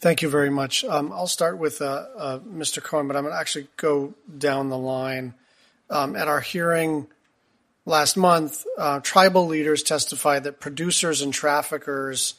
Thank 0.00 0.22
you 0.22 0.30
very 0.30 0.48
much. 0.48 0.82
Um, 0.84 1.12
I'll 1.12 1.26
start 1.26 1.58
with 1.58 1.82
uh, 1.82 2.06
uh, 2.16 2.38
Mr. 2.38 2.82
Cohen, 2.82 3.06
but 3.06 3.16
I'm 3.16 3.24
going 3.24 3.34
to 3.34 3.38
actually 3.38 3.68
go 3.76 4.14
down 4.38 4.70
the 4.70 4.78
line. 4.78 5.34
Um, 5.90 6.16
at 6.16 6.26
our 6.26 6.40
hearing 6.40 7.06
last 7.84 8.16
month, 8.16 8.64
uh, 8.78 9.00
tribal 9.00 9.46
leaders 9.46 9.82
testified 9.82 10.44
that 10.44 10.58
producers 10.58 11.20
and 11.20 11.34
traffickers 11.34 12.34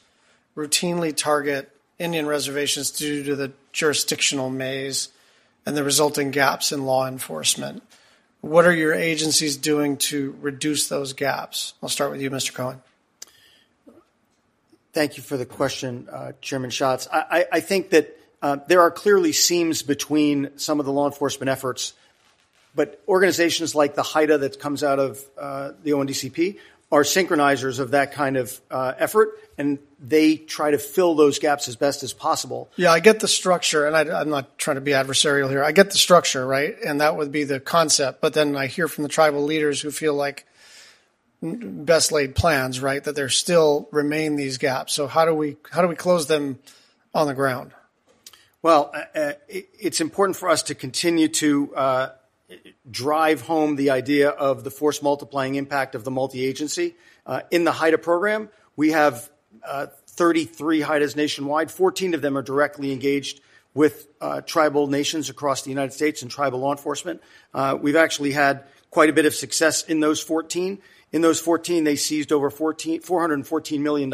routinely 0.57 1.15
target 1.15 1.69
Indian 1.99 2.25
reservations 2.25 2.89
due 2.89 3.23
to 3.23 3.35
the 3.35 3.51
jurisdictional 3.73 4.49
maze 4.49 5.09
and 5.63 5.77
the 5.77 5.83
resulting 5.83 6.31
gaps 6.31 6.71
in 6.71 6.85
law 6.85 7.07
enforcement. 7.07 7.83
What 8.39 8.65
are 8.65 8.73
your 8.73 8.93
agencies 8.93 9.55
doing 9.55 9.97
to 9.97 10.35
reduce 10.41 10.87
those 10.87 11.13
gaps? 11.13 11.75
I'll 11.83 11.89
start 11.89 12.09
with 12.09 12.21
you, 12.21 12.31
Mr. 12.31 12.55
Cohen. 12.55 12.81
Thank 14.93 15.15
you 15.15 15.23
for 15.23 15.37
the 15.37 15.45
question, 15.45 16.09
uh, 16.11 16.33
Chairman 16.41 16.69
Schatz. 16.69 17.07
I, 17.11 17.45
I, 17.49 17.59
think 17.61 17.91
that 17.91 18.17
uh, 18.41 18.57
there 18.67 18.81
are 18.81 18.91
clearly 18.91 19.31
seams 19.31 19.83
between 19.83 20.57
some 20.57 20.81
of 20.81 20.85
the 20.85 20.91
law 20.91 21.05
enforcement 21.05 21.49
efforts, 21.49 21.93
but 22.75 23.01
organizations 23.07 23.73
like 23.73 23.95
the 23.95 24.01
HIDTA 24.01 24.41
that 24.41 24.59
comes 24.59 24.83
out 24.83 24.99
of 24.99 25.21
uh, 25.39 25.71
the 25.83 25.91
ONDCP 25.91 26.57
are 26.91 27.03
synchronizers 27.03 27.79
of 27.79 27.91
that 27.91 28.11
kind 28.11 28.35
of 28.35 28.59
uh, 28.69 28.93
effort, 28.97 29.39
and 29.57 29.79
they 29.97 30.35
try 30.35 30.71
to 30.71 30.77
fill 30.77 31.15
those 31.15 31.39
gaps 31.39 31.69
as 31.69 31.77
best 31.77 32.03
as 32.03 32.11
possible. 32.11 32.69
Yeah, 32.75 32.91
I 32.91 32.99
get 32.99 33.21
the 33.21 33.29
structure, 33.29 33.87
and 33.87 33.95
I, 33.95 34.21
am 34.21 34.29
not 34.29 34.57
trying 34.57 34.75
to 34.75 34.81
be 34.81 34.91
adversarial 34.91 35.49
here. 35.49 35.63
I 35.63 35.71
get 35.71 35.91
the 35.91 35.97
structure, 35.97 36.45
right? 36.45 36.75
And 36.85 36.99
that 36.99 37.15
would 37.15 37.31
be 37.31 37.45
the 37.45 37.61
concept. 37.61 38.19
But 38.19 38.33
then 38.33 38.57
I 38.57 38.67
hear 38.67 38.89
from 38.89 39.03
the 39.03 39.09
tribal 39.09 39.43
leaders 39.43 39.79
who 39.79 39.89
feel 39.89 40.15
like 40.15 40.45
best 41.41 42.11
laid 42.11 42.35
plans, 42.35 42.79
right? 42.79 43.03
That 43.03 43.15
there 43.15 43.29
still 43.29 43.87
remain 43.91 44.35
these 44.35 44.57
gaps. 44.57 44.93
So 44.93 45.07
how 45.07 45.25
do 45.25 45.33
we 45.33 45.57
how 45.71 45.81
do 45.81 45.87
we 45.87 45.95
close 45.95 46.27
them 46.27 46.59
on 47.13 47.27
the 47.27 47.33
ground? 47.33 47.71
Well, 48.61 48.91
uh, 48.93 49.19
uh 49.19 49.33
it's 49.49 50.01
important 50.01 50.37
for 50.37 50.49
us 50.49 50.63
to 50.63 50.75
continue 50.75 51.27
to 51.27 51.75
uh, 51.75 52.09
drive 52.89 53.41
home 53.41 53.75
the 53.75 53.89
idea 53.89 54.29
of 54.29 54.63
the 54.63 54.71
force 54.71 55.01
multiplying 55.01 55.55
impact 55.55 55.95
of 55.95 56.03
the 56.03 56.11
multi 56.11 56.45
agency. 56.45 56.95
Uh, 57.25 57.41
in 57.49 57.63
the 57.63 57.71
HIDTA 57.71 58.01
program, 58.01 58.49
we 58.75 58.91
have 58.91 59.29
uh, 59.63 59.87
33 60.07 60.81
HIDTAs 60.81 61.15
nationwide. 61.15 61.71
14 61.71 62.13
of 62.13 62.21
them 62.21 62.37
are 62.37 62.41
directly 62.41 62.91
engaged 62.91 63.41
with 63.73 64.07
uh, 64.19 64.41
tribal 64.41 64.87
nations 64.87 65.29
across 65.29 65.61
the 65.61 65.69
United 65.69 65.93
States 65.93 66.21
and 66.21 66.29
tribal 66.29 66.59
law 66.59 66.71
enforcement. 66.71 67.21
we've 67.79 67.95
actually 67.95 68.33
had 68.33 68.65
quite 68.91 69.09
a 69.09 69.13
bit 69.13 69.25
of 69.25 69.33
success 69.33 69.83
in 69.83 70.01
those 70.01 70.21
14. 70.21 70.79
In 71.11 71.21
those 71.21 71.39
14, 71.39 71.83
they 71.83 71.95
seized 71.95 72.31
over 72.31 72.49
14, 72.49 73.01
$414 73.01 73.79
million 73.79 74.13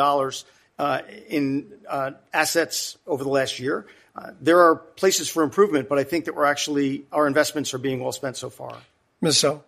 uh, 0.79 1.01
in 1.29 1.71
uh, 1.87 2.11
assets 2.33 2.97
over 3.05 3.23
the 3.23 3.29
last 3.29 3.59
year. 3.59 3.87
Uh, 4.15 4.31
there 4.41 4.61
are 4.61 4.75
places 4.75 5.29
for 5.29 5.43
improvement, 5.43 5.89
but 5.89 5.99
I 5.99 6.03
think 6.03 6.25
that 6.25 6.35
we're 6.35 6.45
actually, 6.45 7.05
our 7.11 7.27
investments 7.27 7.73
are 7.73 7.77
being 7.77 7.99
well 7.99 8.11
spent 8.11 8.35
so 8.35 8.49
far. 8.49 8.75
Ms. 9.21 9.37
Tso. 9.37 9.63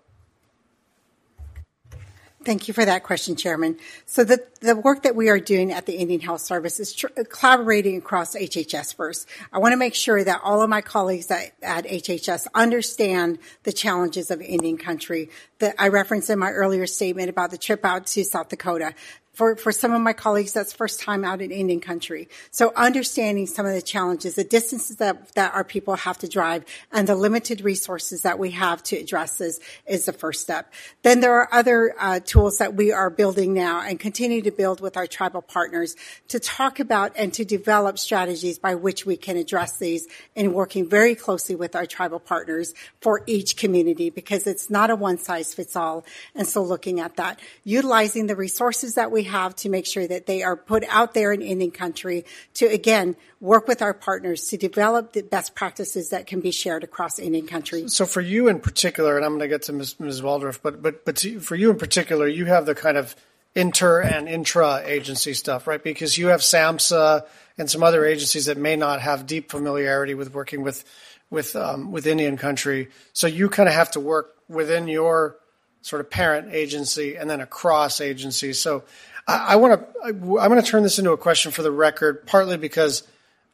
Thank 2.49 2.67
you 2.67 2.73
for 2.73 2.83
that 2.83 3.03
question, 3.03 3.35
Chairman. 3.35 3.77
So 4.07 4.23
the, 4.23 4.43
the 4.59 4.75
work 4.75 5.03
that 5.03 5.15
we 5.15 5.29
are 5.29 5.39
doing 5.39 5.71
at 5.71 5.85
the 5.85 5.97
Indian 5.97 6.19
Health 6.19 6.41
Service 6.41 6.79
is 6.79 6.95
tr- 6.95 7.09
collaborating 7.29 7.95
across 7.95 8.35
HHS 8.35 8.95
first. 8.95 9.27
I 9.53 9.59
want 9.59 9.73
to 9.73 9.77
make 9.77 9.93
sure 9.93 10.23
that 10.23 10.41
all 10.43 10.63
of 10.63 10.67
my 10.67 10.81
colleagues 10.81 11.29
at, 11.29 11.51
at 11.61 11.85
HHS 11.85 12.47
understand 12.55 13.37
the 13.65 13.71
challenges 13.71 14.31
of 14.31 14.41
Indian 14.41 14.79
country 14.79 15.29
that 15.59 15.75
I 15.77 15.89
referenced 15.89 16.31
in 16.31 16.39
my 16.39 16.49
earlier 16.49 16.87
statement 16.87 17.29
about 17.29 17.51
the 17.51 17.57
trip 17.59 17.85
out 17.85 18.07
to 18.07 18.23
South 18.23 18.49
Dakota 18.49 18.95
for, 19.39 19.55
for 19.55 19.71
some 19.71 19.93
of 19.93 20.01
my 20.01 20.11
colleagues, 20.11 20.51
that's 20.51 20.73
first 20.73 20.99
time 20.99 21.23
out 21.23 21.41
in 21.41 21.49
Indian 21.49 21.79
country. 21.79 22.27
So 22.51 22.73
understanding 22.75 23.47
some 23.47 23.65
of 23.65 23.73
the 23.73 23.81
challenges, 23.81 24.35
the 24.35 24.43
distances 24.43 24.97
that, 24.97 25.33
that 25.35 25.55
our 25.55 25.63
people 25.63 25.95
have 25.95 26.17
to 26.17 26.27
drive 26.27 26.65
and 26.91 27.07
the 27.07 27.15
limited 27.15 27.61
resources 27.61 28.23
that 28.23 28.37
we 28.37 28.51
have 28.51 28.83
to 28.83 28.97
address 28.97 29.37
this 29.37 29.61
is 29.87 30.03
the 30.03 30.11
first 30.11 30.41
step. 30.41 30.73
Then 31.03 31.21
there 31.21 31.35
are 31.35 31.47
other 31.53 31.95
uh, 31.97 32.19
tools 32.19 32.57
that 32.57 32.73
we 32.73 32.91
are 32.91 33.09
building 33.09 33.53
now 33.53 33.79
and 33.79 33.97
continue 33.97 34.41
to 34.41 34.51
build 34.51 34.81
with 34.81 34.97
our 34.97 35.07
tribal 35.07 35.41
partners 35.41 35.95
to 36.27 36.41
talk 36.41 36.81
about 36.81 37.13
and 37.15 37.33
to 37.35 37.45
develop 37.45 37.97
strategies 37.97 38.59
by 38.59 38.75
which 38.75 39.05
we 39.05 39.15
can 39.15 39.37
address 39.37 39.77
these 39.77 40.05
and 40.35 40.53
working 40.53 40.89
very 40.89 41.15
closely 41.15 41.55
with 41.55 41.77
our 41.77 41.85
tribal 41.85 42.19
partners 42.19 42.73
for 42.99 43.21
each 43.25 43.55
community 43.55 44.09
because 44.09 44.45
it's 44.45 44.69
not 44.69 44.89
a 44.89 44.97
one 44.97 45.17
size 45.17 45.53
fits 45.53 45.77
all. 45.77 46.03
And 46.35 46.45
so 46.45 46.61
looking 46.61 46.99
at 46.99 47.15
that, 47.15 47.39
utilizing 47.63 48.27
the 48.27 48.35
resources 48.35 48.95
that 48.95 49.13
we 49.13 49.28
have 49.29 49.55
to 49.57 49.69
make 49.69 49.85
sure 49.85 50.05
that 50.05 50.25
they 50.25 50.43
are 50.43 50.57
put 50.57 50.83
out 50.89 51.13
there 51.13 51.31
in 51.31 51.41
Indian 51.41 51.71
country 51.71 52.25
to, 52.55 52.65
again, 52.65 53.15
work 53.39 53.67
with 53.67 53.81
our 53.81 53.93
partners 53.93 54.49
to 54.49 54.57
develop 54.57 55.13
the 55.13 55.21
best 55.21 55.55
practices 55.55 56.09
that 56.09 56.27
can 56.27 56.41
be 56.41 56.51
shared 56.51 56.83
across 56.83 57.17
Indian 57.19 57.47
country. 57.47 57.87
So 57.87 58.05
for 58.05 58.21
you 58.21 58.47
in 58.49 58.59
particular, 58.59 59.15
and 59.15 59.25
I'm 59.25 59.37
going 59.37 59.41
to 59.41 59.47
get 59.47 59.63
to 59.63 59.73
Ms. 59.73 59.99
Ms. 59.99 60.21
Waldref, 60.21 60.59
but, 60.61 60.81
but, 60.81 61.05
but 61.05 61.15
to, 61.17 61.39
for 61.39 61.55
you 61.55 61.71
in 61.71 61.77
particular, 61.77 62.27
you 62.27 62.45
have 62.45 62.65
the 62.65 62.75
kind 62.75 62.97
of 62.97 63.15
inter 63.55 64.01
and 64.01 64.27
intra 64.27 64.81
agency 64.85 65.33
stuff, 65.33 65.67
right? 65.67 65.83
Because 65.83 66.17
you 66.17 66.27
have 66.27 66.41
SAMHSA 66.41 67.25
and 67.57 67.69
some 67.69 67.83
other 67.83 68.05
agencies 68.05 68.45
that 68.45 68.57
may 68.57 68.75
not 68.75 69.01
have 69.01 69.25
deep 69.25 69.49
familiarity 69.51 70.13
with 70.13 70.33
working 70.33 70.63
with 70.63 70.83
with 71.29 71.55
um, 71.55 71.91
with 71.91 72.07
Indian 72.07 72.37
country. 72.37 72.89
So 73.13 73.27
you 73.27 73.49
kind 73.49 73.69
of 73.69 73.75
have 73.75 73.91
to 73.91 73.99
work 73.99 74.35
within 74.47 74.87
your 74.87 75.37
sort 75.81 76.01
of 76.01 76.09
parent 76.09 76.53
agency 76.53 77.15
and 77.15 77.29
then 77.29 77.39
across 77.41 78.01
agencies. 78.01 78.59
So 78.59 78.83
I, 79.29 79.53
I 79.53 79.55
want 79.57 79.79
to. 79.79 80.01
I'm 80.05 80.49
going 80.49 80.61
to 80.61 80.67
turn 80.67 80.83
this 80.83 80.97
into 80.97 81.11
a 81.11 81.17
question 81.17 81.51
for 81.51 81.61
the 81.61 81.71
record, 81.71 82.25
partly 82.25 82.57
because 82.57 83.03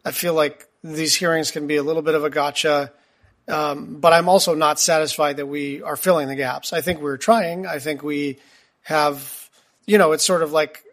I 0.05 0.11
feel 0.11 0.33
like 0.33 0.67
these 0.83 1.15
hearings 1.15 1.51
can 1.51 1.67
be 1.67 1.75
a 1.75 1.83
little 1.83 2.01
bit 2.01 2.15
of 2.15 2.23
a 2.23 2.29
gotcha. 2.29 2.93
Um, 3.47 3.97
but 3.99 4.13
I'm 4.13 4.29
also 4.29 4.55
not 4.55 4.79
satisfied 4.79 5.37
that 5.37 5.47
we 5.47 5.81
are 5.81 5.95
filling 5.95 6.27
the 6.27 6.35
gaps. 6.35 6.73
I 6.73 6.81
think 6.81 7.01
we're 7.01 7.17
trying. 7.17 7.67
I 7.67 7.77
think 7.79 8.01
we 8.01 8.39
have, 8.81 9.49
you 9.85 9.97
know, 9.97 10.13
it's 10.13 10.25
sort 10.25 10.41
of 10.41 10.51
like 10.51 10.83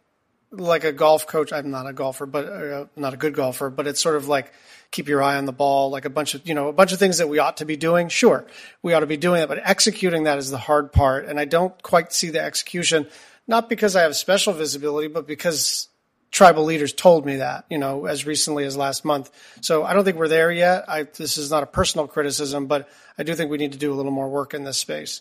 like 0.50 0.84
a 0.84 0.92
golf 0.92 1.26
coach. 1.26 1.52
I'm 1.52 1.70
not 1.70 1.86
a 1.86 1.92
golfer, 1.92 2.26
but 2.26 2.46
uh, 2.46 2.86
not 2.96 3.14
a 3.14 3.16
good 3.16 3.34
golfer. 3.34 3.70
But 3.70 3.86
it's 3.86 4.00
sort 4.00 4.16
of 4.16 4.28
like 4.28 4.52
keep 4.90 5.08
your 5.08 5.22
eye 5.22 5.36
on 5.36 5.46
the 5.46 5.52
ball, 5.52 5.90
like 5.90 6.04
a 6.04 6.10
bunch 6.10 6.34
of 6.34 6.46
you 6.46 6.54
know 6.54 6.68
a 6.68 6.72
bunch 6.72 6.92
of 6.92 6.98
things 6.98 7.18
that 7.18 7.28
we 7.28 7.38
ought 7.38 7.58
to 7.58 7.64
be 7.64 7.76
doing. 7.76 8.08
Sure, 8.08 8.44
we 8.82 8.92
ought 8.92 9.00
to 9.00 9.06
be 9.06 9.16
doing 9.16 9.42
it, 9.42 9.48
but 9.48 9.60
executing 9.62 10.24
that 10.24 10.38
is 10.38 10.50
the 10.50 10.58
hard 10.58 10.92
part, 10.92 11.26
and 11.26 11.38
I 11.38 11.44
don't 11.44 11.80
quite 11.82 12.12
see 12.12 12.30
the 12.30 12.42
execution 12.42 13.06
not 13.46 13.68
because 13.68 13.96
I 13.96 14.02
have 14.02 14.16
special 14.16 14.52
visibility, 14.52 15.08
but 15.08 15.26
because 15.26 15.88
tribal 16.30 16.64
leaders 16.64 16.92
told 16.92 17.26
me 17.26 17.36
that, 17.36 17.66
you 17.68 17.78
know, 17.78 18.06
as 18.06 18.26
recently 18.26 18.64
as 18.64 18.76
last 18.76 19.04
month. 19.04 19.30
So 19.60 19.84
I 19.84 19.92
don't 19.92 20.04
think 20.04 20.16
we're 20.16 20.28
there 20.28 20.50
yet. 20.50 20.84
I, 20.88 21.02
this 21.02 21.36
is 21.36 21.50
not 21.50 21.62
a 21.62 21.66
personal 21.66 22.08
criticism, 22.08 22.66
but 22.66 22.88
I 23.18 23.22
do 23.22 23.34
think 23.34 23.50
we 23.50 23.58
need 23.58 23.72
to 23.72 23.78
do 23.78 23.92
a 23.92 23.94
little 23.94 24.12
more 24.12 24.28
work 24.28 24.54
in 24.54 24.64
this 24.64 24.78
space. 24.78 25.20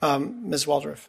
Um, 0.00 0.48
Ms. 0.48 0.66
Waldref. 0.66 1.08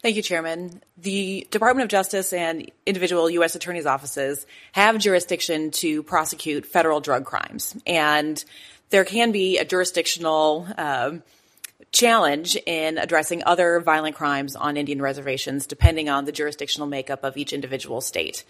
Thank 0.00 0.16
you, 0.16 0.22
Chairman. 0.22 0.82
The 0.98 1.48
Department 1.50 1.84
of 1.84 1.90
Justice 1.90 2.32
and 2.34 2.70
individual 2.84 3.30
U.S. 3.30 3.54
attorneys' 3.54 3.86
offices 3.86 4.46
have 4.72 4.98
jurisdiction 4.98 5.70
to 5.72 6.02
prosecute 6.02 6.66
federal 6.66 7.00
drug 7.00 7.24
crimes. 7.24 7.74
And 7.86 8.44
there 8.90 9.04
can 9.04 9.32
be 9.32 9.58
a 9.58 9.64
jurisdictional 9.64 10.68
um, 10.76 11.22
challenge 11.92 12.56
in 12.66 12.98
addressing 12.98 13.42
other 13.44 13.80
violent 13.80 14.16
crimes 14.16 14.56
on 14.56 14.76
Indian 14.76 15.00
reservations, 15.00 15.66
depending 15.66 16.08
on 16.08 16.24
the 16.24 16.32
jurisdictional 16.32 16.88
makeup 16.88 17.24
of 17.24 17.36
each 17.36 17.52
individual 17.52 18.00
state. 18.00 18.44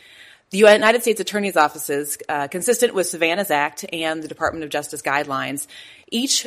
The 0.51 0.59
United 0.59 1.03
States 1.03 1.21
Attorney's 1.21 1.57
offices, 1.57 2.19
uh, 2.29 2.49
consistent 2.49 2.95
with 2.95 3.07
Savannah's 3.07 3.51
Act 3.51 3.85
and 3.93 4.23
the 4.23 4.29
Department 4.29 4.65
of 4.65 4.71
Justice 4.71 5.03
guidelines, 5.03 5.67
each 6.11 6.47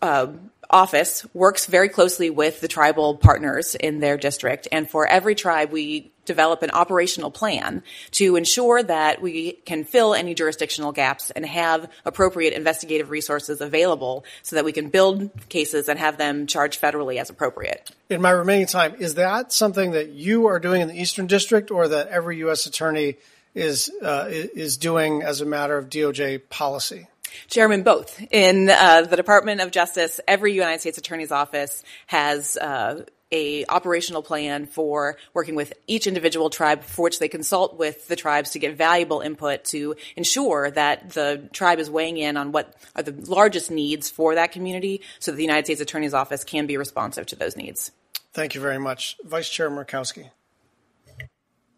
uh, 0.00 0.28
office 0.70 1.26
works 1.34 1.66
very 1.66 1.88
closely 1.88 2.30
with 2.30 2.60
the 2.60 2.68
tribal 2.68 3.16
partners 3.16 3.74
in 3.74 4.00
their 4.00 4.16
district. 4.16 4.68
And 4.72 4.88
for 4.88 5.06
every 5.06 5.34
tribe, 5.34 5.70
we 5.70 6.12
develop 6.24 6.62
an 6.62 6.70
operational 6.72 7.30
plan 7.30 7.82
to 8.10 8.36
ensure 8.36 8.82
that 8.82 9.22
we 9.22 9.52
can 9.52 9.84
fill 9.84 10.12
any 10.12 10.34
jurisdictional 10.34 10.92
gaps 10.92 11.30
and 11.30 11.46
have 11.46 11.88
appropriate 12.04 12.52
investigative 12.52 13.10
resources 13.10 13.60
available 13.60 14.24
so 14.42 14.56
that 14.56 14.64
we 14.64 14.72
can 14.72 14.88
build 14.88 15.30
cases 15.48 15.88
and 15.88 15.98
have 15.98 16.18
them 16.18 16.46
charged 16.46 16.80
federally 16.80 17.20
as 17.20 17.30
appropriate. 17.30 17.90
In 18.10 18.20
my 18.20 18.30
remaining 18.30 18.66
time, 18.66 18.96
is 18.98 19.14
that 19.14 19.52
something 19.52 19.92
that 19.92 20.10
you 20.10 20.46
are 20.46 20.58
doing 20.58 20.82
in 20.82 20.88
the 20.88 21.00
Eastern 21.00 21.28
District 21.28 21.70
or 21.70 21.88
that 21.88 22.08
every 22.08 22.38
U.S. 22.38 22.66
attorney 22.66 23.16
is, 23.54 23.90
uh, 24.02 24.26
is 24.28 24.76
doing 24.76 25.22
as 25.22 25.40
a 25.40 25.46
matter 25.46 25.78
of 25.78 25.88
DOJ 25.88 26.48
policy? 26.50 27.06
Chairman, 27.48 27.82
both. 27.82 28.20
In 28.30 28.68
uh, 28.68 29.02
the 29.02 29.16
Department 29.16 29.60
of 29.60 29.70
Justice, 29.70 30.20
every 30.26 30.52
United 30.52 30.80
States 30.80 30.98
Attorney's 30.98 31.32
Office 31.32 31.82
has 32.06 32.56
uh, 32.56 33.04
a 33.32 33.64
operational 33.66 34.22
plan 34.22 34.66
for 34.66 35.16
working 35.34 35.54
with 35.54 35.72
each 35.86 36.06
individual 36.06 36.50
tribe 36.50 36.82
for 36.82 37.02
which 37.02 37.18
they 37.18 37.28
consult 37.28 37.76
with 37.78 38.06
the 38.08 38.16
tribes 38.16 38.50
to 38.50 38.58
get 38.58 38.76
valuable 38.76 39.20
input 39.20 39.64
to 39.64 39.96
ensure 40.14 40.70
that 40.70 41.10
the 41.10 41.48
tribe 41.52 41.78
is 41.78 41.90
weighing 41.90 42.16
in 42.16 42.36
on 42.36 42.52
what 42.52 42.74
are 42.94 43.02
the 43.02 43.12
largest 43.30 43.70
needs 43.70 44.10
for 44.10 44.36
that 44.36 44.52
community 44.52 45.02
so 45.18 45.30
that 45.30 45.36
the 45.36 45.42
United 45.42 45.66
States 45.66 45.80
Attorney's 45.80 46.14
Office 46.14 46.44
can 46.44 46.66
be 46.66 46.76
responsive 46.76 47.26
to 47.26 47.36
those 47.36 47.56
needs. 47.56 47.90
Thank 48.32 48.54
you 48.54 48.60
very 48.60 48.78
much. 48.78 49.16
Vice 49.24 49.48
Chair 49.48 49.70
Murkowski. 49.70 50.30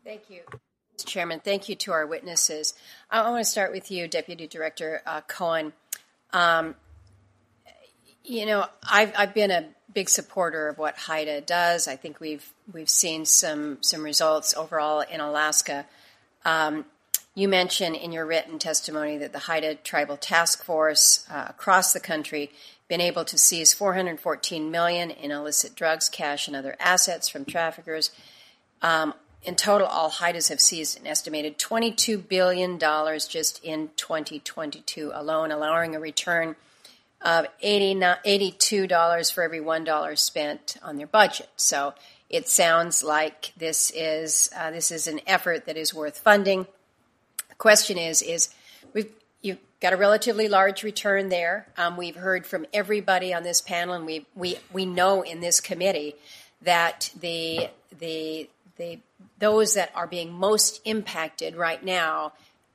Thank 0.04 0.22
you. 0.28 0.40
Chairman. 1.04 1.40
Thank 1.40 1.68
you 1.68 1.74
to 1.76 1.92
our 1.92 2.06
witnesses. 2.06 2.74
I 3.10 3.28
want 3.30 3.44
to 3.44 3.50
start 3.50 3.72
with 3.72 3.90
you, 3.90 4.08
Deputy 4.08 4.46
Director 4.46 5.02
uh, 5.06 5.20
Cohen. 5.22 5.72
Um, 6.32 6.74
you 8.24 8.46
know, 8.46 8.66
I've, 8.82 9.12
I've 9.16 9.34
been 9.34 9.50
a 9.50 9.68
big 9.92 10.08
supporter 10.08 10.68
of 10.68 10.78
what 10.78 10.96
HIDTA 10.96 11.46
does. 11.46 11.88
I 11.88 11.96
think 11.96 12.20
we've 12.20 12.52
we've 12.72 12.90
seen 12.90 13.24
some 13.24 13.78
some 13.80 14.02
results 14.02 14.54
overall 14.54 15.00
in 15.00 15.20
Alaska. 15.20 15.86
Um, 16.44 16.84
you 17.34 17.48
mentioned 17.48 17.96
in 17.96 18.12
your 18.12 18.26
written 18.26 18.58
testimony 18.58 19.16
that 19.18 19.32
the 19.32 19.38
HIDTA 19.38 19.82
Tribal 19.82 20.16
Task 20.16 20.64
Force 20.64 21.26
uh, 21.30 21.46
across 21.48 21.92
the 21.92 22.00
country 22.00 22.50
been 22.88 23.00
able 23.00 23.24
to 23.26 23.38
seize 23.38 23.74
414 23.74 24.70
million 24.70 25.10
in 25.10 25.30
illicit 25.30 25.74
drugs, 25.74 26.08
cash, 26.08 26.48
and 26.48 26.56
other 26.56 26.74
assets 26.80 27.28
from 27.28 27.44
traffickers. 27.44 28.10
Um, 28.82 29.14
in 29.42 29.54
total, 29.54 29.86
all 29.86 30.10
HIDTAs 30.10 30.48
have 30.48 30.60
seized 30.60 30.98
an 30.98 31.06
estimated 31.06 31.58
$22 31.58 32.28
billion 32.28 32.78
just 32.78 33.62
in 33.64 33.90
2022 33.96 35.12
alone, 35.14 35.52
allowing 35.52 35.94
a 35.94 36.00
return 36.00 36.56
of 37.20 37.46
$82 37.62 39.32
for 39.32 39.42
every 39.42 39.60
$1 39.60 40.18
spent 40.18 40.76
on 40.82 40.96
their 40.96 41.06
budget. 41.06 41.48
So 41.56 41.94
it 42.28 42.48
sounds 42.48 43.02
like 43.02 43.52
this 43.56 43.90
is, 43.94 44.50
uh, 44.56 44.70
this 44.70 44.90
is 44.90 45.06
an 45.06 45.20
effort 45.26 45.66
that 45.66 45.76
is 45.76 45.94
worth 45.94 46.18
funding. 46.18 46.66
The 47.48 47.54
question 47.56 47.96
is, 47.96 48.22
is 48.22 48.50
we've, 48.92 49.10
you've 49.40 49.58
got 49.80 49.92
a 49.92 49.96
relatively 49.96 50.48
large 50.48 50.82
return 50.82 51.28
there. 51.28 51.68
Um, 51.76 51.96
we've 51.96 52.16
heard 52.16 52.46
from 52.46 52.66
everybody 52.72 53.32
on 53.32 53.44
this 53.44 53.60
panel, 53.60 53.94
and 53.94 54.04
we, 54.04 54.26
we, 54.34 54.58
we 54.72 54.84
know 54.84 55.22
in 55.22 55.40
this 55.40 55.60
committee 55.60 56.14
that 56.62 57.10
the, 57.18 57.68
the, 57.98 58.48
the, 58.76 59.00
those 59.38 59.74
that 59.74 59.90
are 59.94 60.06
being 60.06 60.32
most 60.32 60.80
impacted 60.84 61.56
right 61.56 61.84
now 61.84 62.32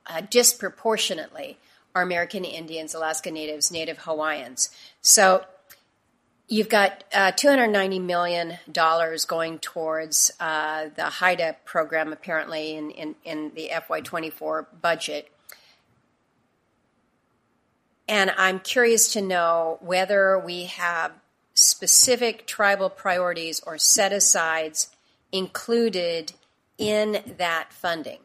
uh, 0.08 0.22
disproportionately 0.30 1.58
are 1.96 2.02
American 2.02 2.44
Indians, 2.44 2.94
Alaska 2.94 3.32
Natives, 3.32 3.72
Native 3.72 4.00
Hawaiians. 4.00 4.70
So 5.02 5.46
you've 6.48 6.70
got 6.70 7.04
uh, 7.14 7.32
$290 7.32 8.02
million 8.02 8.58
going 9.28 9.60
towards 9.60 10.32
uh, 10.40 10.86
the 10.96 11.04
HIDTA 11.04 11.56
program, 11.66 12.12
apparently, 12.12 12.76
in, 12.76 12.92
in, 12.92 13.16
in 13.24 13.52
the 13.56 13.70
FY24 13.74 14.66
budget. 14.82 15.30
And 18.08 18.32
I'm 18.38 18.60
curious 18.60 19.14
to 19.14 19.22
know 19.22 19.78
whether 19.82 20.38
we 20.38 20.66
have 20.66 21.12
specific 21.54 22.46
tribal 22.48 22.90
priorities 22.90 23.62
or 23.66 23.78
set 23.78 24.12
asides 24.12 24.90
included 25.34 26.32
in 26.78 27.22
that 27.38 27.74
funding. 27.74 28.20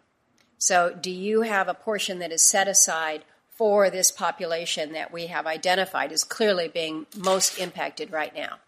So, 0.58 0.94
do 1.00 1.10
you 1.10 1.42
have 1.42 1.68
a 1.68 1.74
portion 1.74 2.18
that 2.20 2.30
is 2.30 2.42
set 2.42 2.68
aside 2.68 3.24
for 3.50 3.90
this 3.90 4.12
population 4.12 4.92
that 4.92 5.12
we 5.12 5.26
have 5.26 5.46
identified 5.46 6.12
as 6.12 6.22
clearly 6.22 6.68
being 6.68 7.06
most 7.16 7.58
impacted 7.58 8.12
right 8.12 8.34
now? 8.34 8.58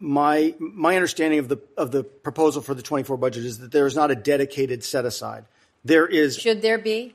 My 0.00 0.54
my 0.58 0.96
understanding 0.96 1.38
of 1.38 1.48
the 1.48 1.58
of 1.76 1.92
the 1.92 2.02
proposal 2.04 2.60
for 2.60 2.74
the 2.74 2.82
24 2.82 3.16
budget 3.16 3.44
is 3.44 3.58
that 3.60 3.72
there 3.72 3.86
is 3.86 3.94
not 3.94 4.10
a 4.10 4.14
dedicated 4.14 4.82
set 4.82 5.04
aside. 5.04 5.44
There 5.84 6.06
is 6.06 6.36
Should 6.36 6.62
there 6.62 6.78
be? 6.78 7.14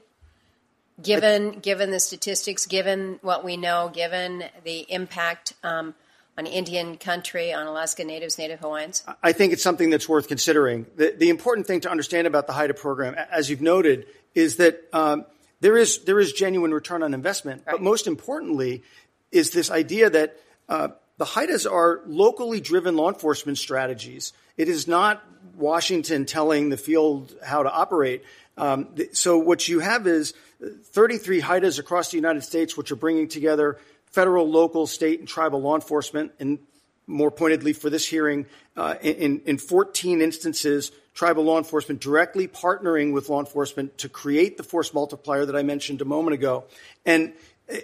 Given 1.02 1.60
given 1.60 1.92
the 1.92 2.00
statistics, 2.00 2.66
given 2.66 3.20
what 3.22 3.44
we 3.44 3.58
know, 3.58 3.92
given 3.94 4.44
the 4.64 4.86
impact 4.90 5.54
um, 5.64 5.96
on 6.38 6.46
Indian 6.46 6.98
country, 6.98 7.54
on 7.54 7.68
Alaska 7.68 8.04
Natives, 8.04 8.38
Native 8.38 8.60
Hawaiians? 8.60 9.04
I 9.22 9.32
think 9.32 9.54
it's 9.54 9.64
something 9.64 9.90
that's 9.90 10.08
worth 10.08 10.28
considering. 10.28 10.86
The, 10.96 11.14
the 11.18 11.30
important 11.30 11.68
thing 11.68 11.82
to 11.82 11.92
understand 11.92 12.28
about 12.28 12.48
the 12.48 12.54
HIDTA 12.54 12.78
program, 12.78 13.16
as 13.16 13.50
you've 13.50 13.62
noted, 13.62 14.08
is 14.34 14.58
that 14.58 14.82
um, 14.94 15.26
there 15.60 15.78
is 15.78 16.00
there 16.06 16.20
is 16.20 16.34
genuine 16.34 16.74
return 16.74 17.04
on 17.04 17.14
investment. 17.14 17.64
Right. 17.66 17.74
But 17.74 17.82
most 17.82 18.08
importantly, 18.08 18.84
is 19.32 19.52
this 19.52 19.70
idea 19.70 20.10
that 20.10 20.38
uh, 20.70 20.90
the 21.18 21.26
HIDTAs 21.26 21.72
are 21.72 22.02
locally 22.08 22.62
driven 22.62 22.96
law 22.96 23.10
enforcement 23.10 23.58
strategies. 23.58 24.34
It 24.58 24.68
is 24.68 24.88
not 24.88 25.24
Washington 25.56 26.26
telling 26.26 26.70
the 26.70 26.78
field 26.78 27.36
how 27.44 27.64
to 27.64 27.72
operate. 27.72 28.24
Um, 28.58 28.96
so 29.14 29.38
what 29.38 29.68
you 29.68 29.80
have 29.80 30.08
is 30.08 30.34
33 30.62 31.42
HIDTAs 31.42 31.80
across 31.80 32.10
the 32.10 32.18
United 32.18 32.44
States, 32.44 32.76
which 32.76 32.92
are 32.92 32.96
bringing 32.96 33.28
together 33.28 33.78
federal, 34.12 34.50
local, 34.50 34.88
state, 34.88 35.20
and 35.20 35.28
tribal 35.28 35.62
law 35.62 35.76
enforcement, 35.76 36.32
and 36.40 36.60
more 37.08 37.32
pointedly 37.32 37.74
for 37.74 37.90
this 37.90 38.08
hearing, 38.08 38.46
uh, 38.78 38.96
in, 39.02 39.42
in 39.46 39.58
14 39.58 40.22
instances, 40.22 40.92
tribal 41.14 41.44
law 41.44 41.58
enforcement 41.58 42.00
directly 42.00 42.48
partnering 42.48 43.14
with 43.14 43.30
law 43.30 43.40
enforcement 43.40 43.98
to 43.98 44.10
create 44.10 44.58
the 44.58 44.64
force 44.64 44.94
multiplier 44.94 45.46
that 45.46 45.56
I 45.56 45.64
mentioned 45.64 46.02
a 46.02 46.06
moment 46.06 46.34
ago. 46.34 46.66
And 47.06 47.34
uh, 47.72 47.78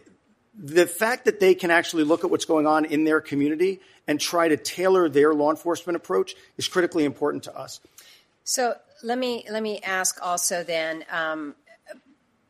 the 0.57 0.87
fact 0.87 1.25
that 1.25 1.39
they 1.39 1.55
can 1.55 1.71
actually 1.71 2.03
look 2.03 2.23
at 2.23 2.31
what's 2.31 2.45
going 2.45 2.65
on 2.65 2.85
in 2.85 3.03
their 3.03 3.21
community 3.21 3.79
and 4.07 4.19
try 4.19 4.47
to 4.47 4.57
tailor 4.57 5.09
their 5.09 5.33
law 5.33 5.51
enforcement 5.51 5.95
approach 5.95 6.35
is 6.57 6.67
critically 6.67 7.03
important 7.03 7.43
to 7.43 7.55
us. 7.55 7.79
So 8.43 8.75
let 9.03 9.17
me 9.17 9.45
let 9.51 9.61
me 9.61 9.79
ask 9.81 10.25
also 10.25 10.63
then 10.63 11.03
um, 11.11 11.55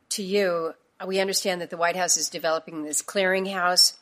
to 0.09 0.23
you. 0.23 0.73
We 1.05 1.19
understand 1.19 1.61
that 1.61 1.69
the 1.69 1.77
White 1.77 1.95
House 1.95 2.17
is 2.17 2.29
developing 2.29 2.83
this 2.83 3.01
clearinghouse 3.01 3.95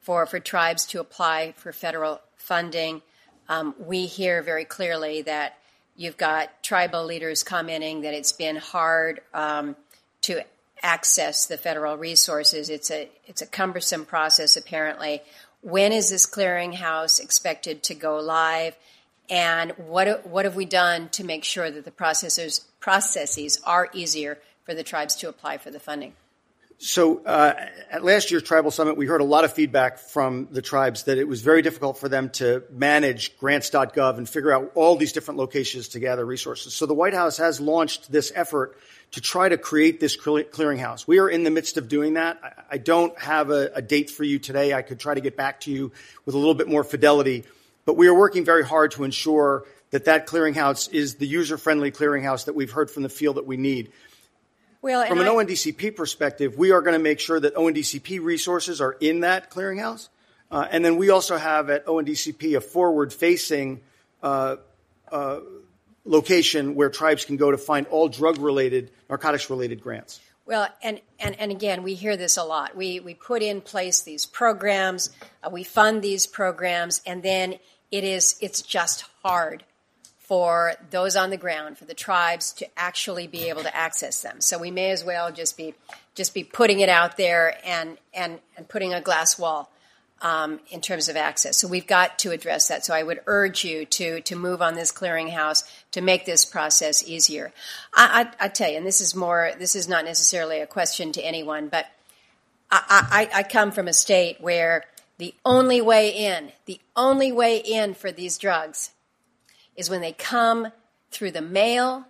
for 0.00 0.26
for 0.26 0.38
tribes 0.38 0.86
to 0.86 1.00
apply 1.00 1.54
for 1.56 1.72
federal 1.72 2.20
funding. 2.36 3.02
Um, 3.48 3.74
we 3.78 4.06
hear 4.06 4.42
very 4.42 4.64
clearly 4.64 5.22
that 5.22 5.56
You've 5.96 6.18
got 6.18 6.62
tribal 6.62 7.06
leaders 7.06 7.42
commenting 7.42 8.02
that 8.02 8.12
it's 8.12 8.32
been 8.32 8.56
hard 8.56 9.22
um, 9.32 9.76
to 10.22 10.42
access 10.82 11.46
the 11.46 11.56
federal 11.56 11.96
resources. 11.96 12.68
It's 12.68 12.90
a 12.90 13.08
it's 13.26 13.40
a 13.40 13.46
cumbersome 13.46 14.04
process 14.04 14.58
apparently. 14.58 15.22
When 15.62 15.92
is 15.92 16.10
this 16.10 16.26
clearinghouse 16.26 17.18
expected 17.18 17.82
to 17.84 17.94
go 17.94 18.18
live? 18.18 18.76
And 19.30 19.72
what 19.78 20.26
what 20.26 20.44
have 20.44 20.54
we 20.54 20.66
done 20.66 21.08
to 21.10 21.24
make 21.24 21.44
sure 21.44 21.70
that 21.70 21.86
the 21.86 21.90
processors 21.90 22.64
processes 22.78 23.58
are 23.64 23.88
easier 23.94 24.38
for 24.64 24.74
the 24.74 24.84
tribes 24.84 25.16
to 25.16 25.30
apply 25.30 25.56
for 25.56 25.70
the 25.70 25.80
funding? 25.80 26.12
So 26.78 27.24
uh, 27.24 27.54
at 27.90 28.04
last 28.04 28.30
year's 28.30 28.42
tribal 28.42 28.70
summit, 28.70 28.98
we 28.98 29.06
heard 29.06 29.22
a 29.22 29.24
lot 29.24 29.44
of 29.44 29.52
feedback 29.54 29.98
from 29.98 30.48
the 30.50 30.60
tribes 30.60 31.04
that 31.04 31.16
it 31.16 31.26
was 31.26 31.40
very 31.40 31.62
difficult 31.62 31.96
for 31.96 32.10
them 32.10 32.28
to 32.30 32.64
manage 32.70 33.38
grants.gov 33.38 34.18
and 34.18 34.28
figure 34.28 34.52
out 34.52 34.72
all 34.74 34.96
these 34.96 35.12
different 35.12 35.38
locations 35.38 35.88
to 35.88 36.00
gather 36.00 36.24
resources. 36.24 36.74
So 36.74 36.84
the 36.84 36.92
White 36.92 37.14
House 37.14 37.38
has 37.38 37.62
launched 37.62 38.12
this 38.12 38.30
effort 38.34 38.78
to 39.12 39.22
try 39.22 39.48
to 39.48 39.56
create 39.56 40.00
this 40.00 40.18
clearinghouse. 40.18 41.06
We 41.06 41.18
are 41.18 41.30
in 41.30 41.44
the 41.44 41.50
midst 41.50 41.78
of 41.78 41.88
doing 41.88 42.14
that. 42.14 42.66
I 42.70 42.76
don't 42.76 43.18
have 43.18 43.48
a, 43.50 43.70
a 43.74 43.80
date 43.80 44.10
for 44.10 44.24
you 44.24 44.38
today. 44.38 44.74
I 44.74 44.82
could 44.82 45.00
try 45.00 45.14
to 45.14 45.20
get 45.22 45.34
back 45.34 45.60
to 45.60 45.70
you 45.70 45.92
with 46.26 46.34
a 46.34 46.38
little 46.38 46.54
bit 46.54 46.68
more 46.68 46.84
fidelity, 46.84 47.44
but 47.86 47.96
we 47.96 48.06
are 48.06 48.14
working 48.14 48.44
very 48.44 48.64
hard 48.64 48.90
to 48.92 49.04
ensure 49.04 49.64
that 49.92 50.04
that 50.06 50.26
clearinghouse 50.26 50.92
is 50.92 51.14
the 51.14 51.26
user-friendly 51.26 51.92
clearinghouse 51.92 52.44
that 52.46 52.54
we've 52.54 52.72
heard 52.72 52.90
from 52.90 53.02
the 53.02 53.08
field 53.08 53.36
that 53.36 53.46
we 53.46 53.56
need. 53.56 53.92
Well, 54.86 55.04
From 55.04 55.18
an 55.18 55.26
I, 55.26 55.30
ONDCP 55.30 55.96
perspective, 55.96 56.56
we 56.56 56.70
are 56.70 56.80
going 56.80 56.92
to 56.92 57.02
make 57.02 57.18
sure 57.18 57.40
that 57.40 57.56
ONDCP 57.56 58.22
resources 58.22 58.80
are 58.80 58.92
in 58.92 59.18
that 59.20 59.50
clearinghouse. 59.50 60.10
Uh, 60.48 60.68
and 60.70 60.84
then 60.84 60.96
we 60.96 61.10
also 61.10 61.36
have 61.36 61.70
at 61.70 61.86
ONDCP 61.86 62.56
a 62.56 62.60
forward 62.60 63.12
facing 63.12 63.80
uh, 64.22 64.54
uh, 65.10 65.40
location 66.04 66.76
where 66.76 66.88
tribes 66.88 67.24
can 67.24 67.36
go 67.36 67.50
to 67.50 67.58
find 67.58 67.88
all 67.88 68.06
drug 68.08 68.38
related, 68.38 68.92
narcotics 69.08 69.50
related 69.50 69.80
grants. 69.80 70.20
Well, 70.44 70.68
and, 70.84 71.00
and, 71.18 71.34
and 71.40 71.50
again, 71.50 71.82
we 71.82 71.94
hear 71.94 72.16
this 72.16 72.36
a 72.36 72.44
lot. 72.44 72.76
We, 72.76 73.00
we 73.00 73.14
put 73.14 73.42
in 73.42 73.62
place 73.62 74.02
these 74.02 74.24
programs, 74.24 75.10
uh, 75.42 75.50
we 75.50 75.64
fund 75.64 76.00
these 76.00 76.28
programs, 76.28 77.02
and 77.04 77.24
then 77.24 77.56
it 77.90 78.04
is, 78.04 78.36
it's 78.40 78.62
just 78.62 79.04
hard 79.24 79.64
for 80.26 80.74
those 80.90 81.14
on 81.14 81.30
the 81.30 81.36
ground, 81.36 81.78
for 81.78 81.84
the 81.84 81.94
tribes 81.94 82.52
to 82.52 82.66
actually 82.76 83.28
be 83.28 83.48
able 83.48 83.62
to 83.62 83.74
access 83.74 84.22
them. 84.22 84.40
So 84.40 84.58
we 84.58 84.72
may 84.72 84.90
as 84.90 85.04
well 85.04 85.30
just 85.30 85.56
be 85.56 85.74
just 86.16 86.34
be 86.34 86.42
putting 86.42 86.80
it 86.80 86.88
out 86.88 87.16
there 87.16 87.56
and 87.64 87.96
and 88.12 88.40
and 88.56 88.68
putting 88.68 88.92
a 88.92 89.00
glass 89.00 89.38
wall 89.38 89.70
um, 90.22 90.58
in 90.70 90.80
terms 90.80 91.08
of 91.08 91.16
access. 91.16 91.56
So 91.56 91.68
we've 91.68 91.86
got 91.86 92.18
to 92.20 92.32
address 92.32 92.68
that. 92.68 92.84
So 92.84 92.92
I 92.92 93.04
would 93.04 93.20
urge 93.26 93.64
you 93.64 93.84
to 93.84 94.20
to 94.22 94.34
move 94.34 94.60
on 94.62 94.74
this 94.74 94.90
clearinghouse 94.90 95.62
to 95.92 96.00
make 96.00 96.26
this 96.26 96.44
process 96.44 97.06
easier. 97.06 97.52
I, 97.94 98.26
I, 98.40 98.46
I 98.46 98.48
tell 98.48 98.70
you, 98.70 98.78
and 98.78 98.86
this 98.86 99.00
is 99.00 99.14
more. 99.14 99.52
This 99.58 99.76
is 99.76 99.88
not 99.88 100.04
necessarily 100.04 100.60
a 100.60 100.66
question 100.66 101.12
to 101.12 101.24
anyone, 101.24 101.68
but 101.68 101.86
I, 102.68 103.28
I, 103.32 103.40
I 103.40 103.42
come 103.44 103.70
from 103.70 103.86
a 103.86 103.92
state 103.92 104.40
where 104.40 104.82
the 105.18 105.34
only 105.44 105.80
way 105.80 106.10
in, 106.10 106.50
the 106.64 106.80
only 106.96 107.30
way 107.30 107.58
in 107.58 107.94
for 107.94 108.10
these 108.10 108.38
drugs 108.38 108.90
is 109.76 109.90
when 109.90 110.00
they 110.00 110.12
come 110.12 110.68
through 111.10 111.30
the 111.30 111.42
mail 111.42 112.04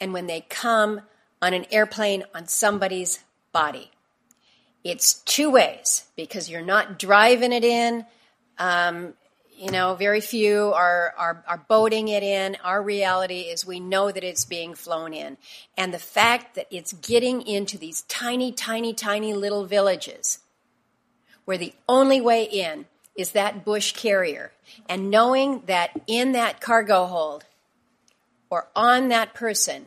and 0.00 0.12
when 0.12 0.26
they 0.26 0.42
come 0.48 1.02
on 1.42 1.54
an 1.54 1.66
airplane 1.70 2.24
on 2.34 2.46
somebody's 2.46 3.20
body. 3.52 3.90
It's 4.82 5.14
two 5.14 5.50
ways 5.50 6.04
because 6.16 6.48
you're 6.48 6.62
not 6.62 6.98
driving 6.98 7.52
it 7.52 7.64
in, 7.64 8.06
um, 8.58 9.14
you 9.60 9.70
know, 9.70 9.94
very 9.94 10.22
few 10.22 10.72
are, 10.74 11.12
are, 11.18 11.44
are 11.46 11.62
boating 11.68 12.08
it 12.08 12.22
in. 12.22 12.56
Our 12.64 12.82
reality 12.82 13.40
is 13.40 13.66
we 13.66 13.78
know 13.78 14.10
that 14.10 14.24
it's 14.24 14.46
being 14.46 14.74
flown 14.74 15.12
in. 15.12 15.36
And 15.76 15.92
the 15.92 15.98
fact 15.98 16.54
that 16.54 16.66
it's 16.70 16.94
getting 16.94 17.42
into 17.42 17.76
these 17.76 18.02
tiny, 18.02 18.52
tiny, 18.52 18.94
tiny 18.94 19.34
little 19.34 19.66
villages 19.66 20.38
where 21.44 21.58
the 21.58 21.74
only 21.86 22.22
way 22.22 22.44
in 22.44 22.86
is 23.16 23.32
that 23.32 23.64
bush 23.64 23.92
carrier. 23.92 24.52
And 24.88 25.10
knowing 25.10 25.62
that 25.66 25.90
in 26.06 26.32
that 26.32 26.60
cargo 26.60 27.06
hold 27.06 27.44
or 28.48 28.68
on 28.74 29.08
that 29.08 29.34
person 29.34 29.86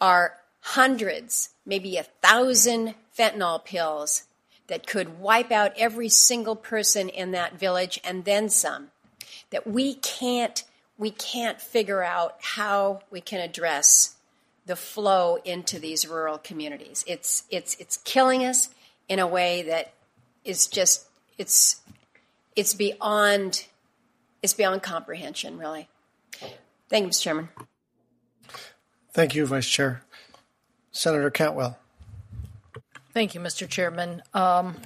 are 0.00 0.34
hundreds, 0.60 1.50
maybe 1.66 1.96
a 1.96 2.02
thousand 2.02 2.94
fentanyl 3.16 3.64
pills 3.64 4.24
that 4.66 4.86
could 4.86 5.20
wipe 5.20 5.52
out 5.52 5.72
every 5.76 6.08
single 6.08 6.56
person 6.56 7.08
in 7.08 7.32
that 7.32 7.58
village 7.58 8.00
and 8.02 8.24
then 8.24 8.48
some. 8.48 8.88
That 9.50 9.66
we 9.66 9.94
can't 9.94 10.64
we 10.96 11.10
can't 11.10 11.60
figure 11.60 12.02
out 12.02 12.36
how 12.40 13.02
we 13.10 13.20
can 13.20 13.40
address 13.40 14.14
the 14.66 14.76
flow 14.76 15.38
into 15.44 15.78
these 15.78 16.06
rural 16.08 16.38
communities. 16.38 17.04
It's 17.06 17.44
it's 17.50 17.76
it's 17.78 17.98
killing 17.98 18.44
us 18.44 18.70
in 19.08 19.18
a 19.18 19.26
way 19.26 19.62
that 19.62 19.92
is 20.44 20.66
just 20.66 21.06
it's 21.36 21.80
it's 22.56 22.74
beyond 22.74 23.66
it's 24.42 24.52
beyond 24.52 24.82
comprehension, 24.82 25.58
really. 25.58 25.88
Thank 26.90 27.04
you, 27.04 27.10
Mr. 27.10 27.22
Chairman. 27.22 27.48
Thank 29.12 29.34
you, 29.34 29.46
Vice 29.46 29.66
Chair. 29.66 30.02
Senator 30.90 31.30
Cantwell. 31.30 31.78
Thank 33.14 33.34
you, 33.34 33.40
Mr. 33.40 33.68
Chairman. 33.68 34.22
Um, 34.34 34.76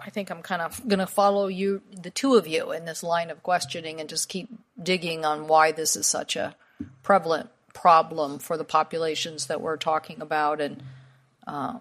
I 0.00 0.10
think 0.10 0.30
I'm 0.30 0.42
kind 0.42 0.62
of 0.62 0.86
going 0.88 1.00
to 1.00 1.06
follow 1.06 1.48
you, 1.48 1.82
the 1.90 2.10
two 2.10 2.36
of 2.36 2.46
you, 2.46 2.72
in 2.72 2.84
this 2.84 3.02
line 3.02 3.30
of 3.30 3.42
questioning 3.42 4.00
and 4.00 4.08
just 4.08 4.28
keep 4.28 4.48
digging 4.82 5.24
on 5.24 5.46
why 5.46 5.72
this 5.72 5.96
is 5.96 6.06
such 6.06 6.36
a 6.36 6.56
prevalent 7.02 7.50
problem 7.72 8.38
for 8.38 8.56
the 8.56 8.64
populations 8.64 9.46
that 9.46 9.60
we're 9.60 9.76
talking 9.76 10.22
about. 10.22 10.60
And 10.60 10.82
uh, 11.46 11.78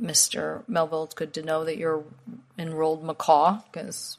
Mr. 0.00 0.62
Melville, 0.68 1.04
it's 1.04 1.14
good 1.14 1.34
to 1.34 1.42
know 1.42 1.64
that 1.64 1.78
you're 1.78 2.04
enrolled 2.58 3.04
Makah 3.04 3.64
because 3.70 4.18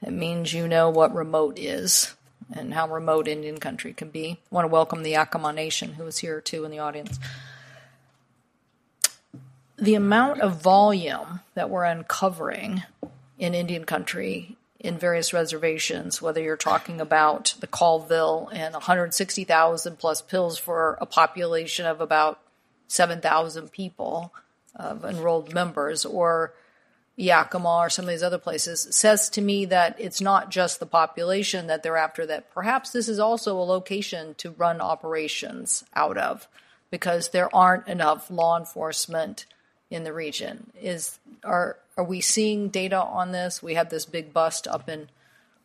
it 0.00 0.12
means 0.12 0.52
you 0.52 0.66
know 0.66 0.90
what 0.90 1.14
remote 1.14 1.58
is 1.58 2.14
and 2.54 2.74
how 2.74 2.88
remote 2.88 3.28
Indian 3.28 3.58
country 3.58 3.92
can 3.92 4.10
be. 4.10 4.40
I 4.50 4.54
want 4.54 4.64
to 4.64 4.72
welcome 4.72 5.02
the 5.02 5.12
Yakama 5.12 5.54
Nation 5.54 5.94
who 5.94 6.06
is 6.06 6.18
here 6.18 6.40
too 6.40 6.64
in 6.64 6.70
the 6.70 6.78
audience 6.78 7.18
the 9.82 9.96
amount 9.96 10.40
of 10.40 10.62
volume 10.62 11.40
that 11.54 11.68
we're 11.68 11.82
uncovering 11.82 12.84
in 13.36 13.52
Indian 13.52 13.84
country 13.84 14.56
in 14.78 14.96
various 14.96 15.32
reservations, 15.32 16.22
whether 16.22 16.40
you're 16.40 16.56
talking 16.56 17.00
about 17.00 17.56
the 17.58 17.66
Colville 17.66 18.48
and 18.52 18.74
160,000 18.74 19.98
plus 19.98 20.22
pills 20.22 20.56
for 20.56 20.96
a 21.00 21.06
population 21.06 21.84
of 21.84 22.00
about 22.00 22.38
7,000 22.86 23.72
people 23.72 24.32
of 24.76 25.04
enrolled 25.04 25.52
members, 25.52 26.04
or 26.04 26.54
Yakima 27.16 27.78
or 27.78 27.90
some 27.90 28.06
of 28.06 28.10
these 28.10 28.22
other 28.22 28.38
places, 28.38 28.88
says 28.90 29.28
to 29.30 29.42
me 29.42 29.64
that 29.66 29.96
it's 29.98 30.20
not 30.20 30.50
just 30.50 30.80
the 30.80 30.86
population 30.86 31.66
that 31.66 31.82
they're 31.82 31.96
after, 31.96 32.24
that 32.26 32.52
perhaps 32.52 32.90
this 32.90 33.08
is 33.08 33.18
also 33.18 33.56
a 33.56 33.62
location 33.62 34.34
to 34.36 34.50
run 34.52 34.80
operations 34.80 35.84
out 35.94 36.16
of 36.16 36.48
because 36.90 37.30
there 37.30 37.54
aren't 37.54 37.88
enough 37.88 38.30
law 38.30 38.58
enforcement 38.58 39.46
in 39.90 40.04
the 40.04 40.12
region. 40.12 40.70
Is 40.80 41.18
are 41.44 41.76
are 41.96 42.04
we 42.04 42.20
seeing 42.20 42.68
data 42.68 42.96
on 42.96 43.32
this? 43.32 43.62
We 43.62 43.74
had 43.74 43.90
this 43.90 44.06
big 44.06 44.32
bust 44.32 44.66
up 44.66 44.88
in 44.88 45.08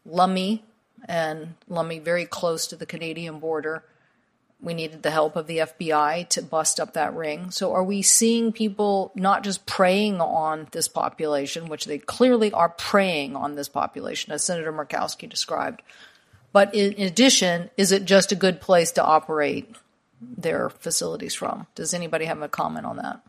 Lummi, 0.09 0.61
and 1.07 1.55
Lummi 1.69 2.01
very 2.01 2.25
close 2.25 2.67
to 2.67 2.75
the 2.75 2.85
Canadian 2.85 3.39
border. 3.39 3.83
We 4.59 4.73
needed 4.73 5.03
the 5.03 5.11
help 5.11 5.35
of 5.35 5.45
the 5.45 5.59
FBI 5.59 6.29
to 6.29 6.41
bust 6.41 6.79
up 6.79 6.93
that 6.93 7.13
ring. 7.13 7.51
So, 7.51 7.73
are 7.73 7.83
we 7.83 8.01
seeing 8.01 8.51
people 8.51 9.11
not 9.13 9.43
just 9.43 9.65
preying 9.67 10.19
on 10.19 10.67
this 10.71 10.87
population, 10.87 11.67
which 11.67 11.85
they 11.85 11.99
clearly 11.99 12.51
are 12.51 12.69
preying 12.69 13.35
on 13.35 13.55
this 13.55 13.69
population, 13.69 14.33
as 14.33 14.43
Senator 14.43 14.73
Murkowski 14.73 15.29
described, 15.29 15.83
but 16.51 16.73
in 16.73 16.99
addition, 16.99 17.69
is 17.77 17.91
it 17.91 18.05
just 18.05 18.31
a 18.31 18.35
good 18.35 18.59
place 18.59 18.91
to 18.93 19.03
operate 19.03 19.75
their 20.19 20.69
facilities 20.69 21.35
from? 21.35 21.67
Does 21.75 21.93
anybody 21.93 22.25
have 22.25 22.41
a 22.41 22.49
comment 22.49 22.85
on 22.85 22.97
that? 22.97 23.21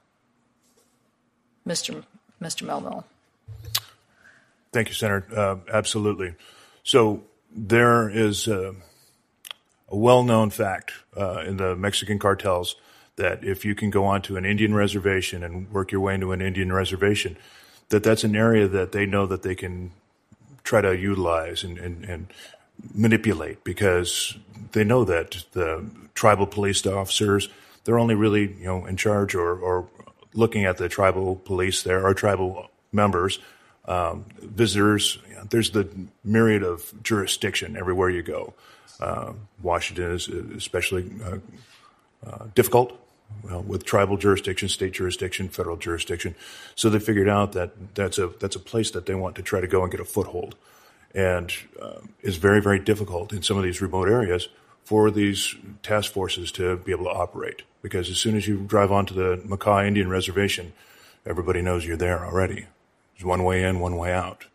Mr. 1.67 2.05
Mr. 2.41 2.63
Melville. 2.63 3.05
Thank 4.73 4.89
you, 4.89 4.95
Senator. 4.95 5.27
Uh, 5.35 5.57
absolutely. 5.73 6.35
So 6.83 7.23
there 7.55 8.09
is 8.09 8.49
a, 8.49 8.75
a 9.89 9.97
well-known 9.97 10.51
fact 10.51 10.93
uh, 11.17 11.43
in 11.47 11.57
the 11.57 11.75
Mexican 11.77 12.19
cartels 12.19 12.77
that 13.17 13.43
if 13.43 13.65
you 13.65 13.75
can 13.75 13.91
go 13.91 14.05
onto 14.05 14.37
an 14.37 14.45
Indian 14.45 14.75
reservation 14.75 15.43
and 15.43 15.71
work 15.71 15.91
your 15.91 16.01
way 16.01 16.15
into 16.15 16.33
an 16.33 16.41
Indian 16.41 16.73
reservation, 16.73 17.37
that 17.89 18.03
that's 18.03 18.25
an 18.25 18.37
area 18.37 18.69
that 18.69 18.93
they 18.93 19.07
know 19.07 19.27
that 19.27 19.43
they 19.43 19.55
can 19.55 19.91
try 20.63 20.81
to 20.81 20.97
utilize 20.97 21.65
and, 21.65 21.79
and, 21.79 22.05
and 22.05 22.27
manipulate 22.95 23.65
because 23.65 24.37
they 24.73 24.85
know 24.85 25.05
that 25.05 25.45
the 25.53 25.85
tribal 26.15 26.47
police 26.47 26.87
officers 26.87 27.49
they're 27.85 27.99
only 27.99 28.15
really 28.15 28.43
you 28.43 28.67
know 28.67 28.85
in 28.85 28.99
charge 28.99 29.35
or, 29.35 29.59
or 29.59 29.89
looking 30.35 30.65
at 30.65 30.77
the 30.77 30.89
tribal 30.89 31.37
police 31.37 31.83
there, 31.83 32.05
our 32.05 32.13
tribal 32.13 32.69
members, 32.93 33.39
um, 33.87 34.27
visitors. 34.41 35.19
You 35.29 35.37
know, 35.37 35.45
there's 35.49 35.71
the 35.71 35.89
myriad 36.23 36.63
of 36.63 36.93
jurisdiction 37.03 37.77
everywhere 37.77 38.11
you 38.11 38.23
go. 38.23 38.53
Uh, 39.01 39.33
Washington 39.63 40.13
is 40.13 40.29
especially 40.29 41.11
uh, 41.25 41.39
uh, 42.27 42.47
difficult 42.55 42.99
with 43.67 43.85
tribal 43.85 44.17
jurisdiction, 44.17 44.69
state 44.69 44.93
jurisdiction, 44.93 45.49
federal 45.49 45.77
jurisdiction. 45.77 46.35
So 46.75 46.91
they 46.91 46.99
figured 46.99 47.29
out 47.29 47.53
that 47.53 47.95
that's 47.95 48.19
a 48.19 48.29
that's 48.41 48.57
a 48.57 48.61
place 48.61 48.91
that 48.93 49.07
they 49.07 49.15
want 49.15 49.37
to 49.37 49.43
try 49.43 49.61
to 49.61 49.69
go 49.69 49.83
and 49.83 49.91
get 49.91 50.01
a 50.01 50.05
foothold, 50.05 50.57
and 51.15 51.53
uh, 51.81 52.01
is 52.23 52.37
very 52.37 52.61
very 52.61 52.79
difficult 52.79 53.33
in 53.33 53.43
some 53.43 53.57
of 53.57 53.65
these 53.65 53.81
remote 53.81 54.09
areas 54.09 54.49
for 54.85 55.11
these 55.11 55.55
task 55.83 56.13
forces 56.13 56.51
to 56.53 56.77
be 56.79 56.93
able 56.93 57.05
to 57.05 57.11
operate. 57.11 57.63
Because 57.83 58.09
as 58.09 58.17
soon 58.17 58.37
as 58.37 58.49
you 58.49 58.57
drive 58.57 58.91
onto 58.91 59.15
the 59.15 59.37
Makah 59.47 59.87
Indian 59.87 60.09
Reservation, 60.09 60.73
everybody 61.27 61.61
knows 61.61 61.87
you're 61.87 61.97
there 61.97 62.25
already. 62.25 62.67
There's 63.15 63.25
one 63.25 63.45
way 63.45 63.63
in, 63.63 63.81
one 63.81 63.97
way 63.97 64.13
out. 64.13 64.47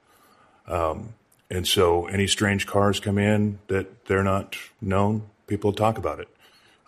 Um, 0.67 1.13
and 1.53 1.67
so 1.67 2.07
any 2.07 2.25
strange 2.25 2.65
cars 2.65 2.99
come 2.99 3.19
in 3.19 3.59
that 3.67 4.05
they're 4.05 4.23
not 4.23 4.55
known, 4.81 5.23
people 5.45 5.71
talk 5.71 5.99
about 5.99 6.19
it. 6.19 6.27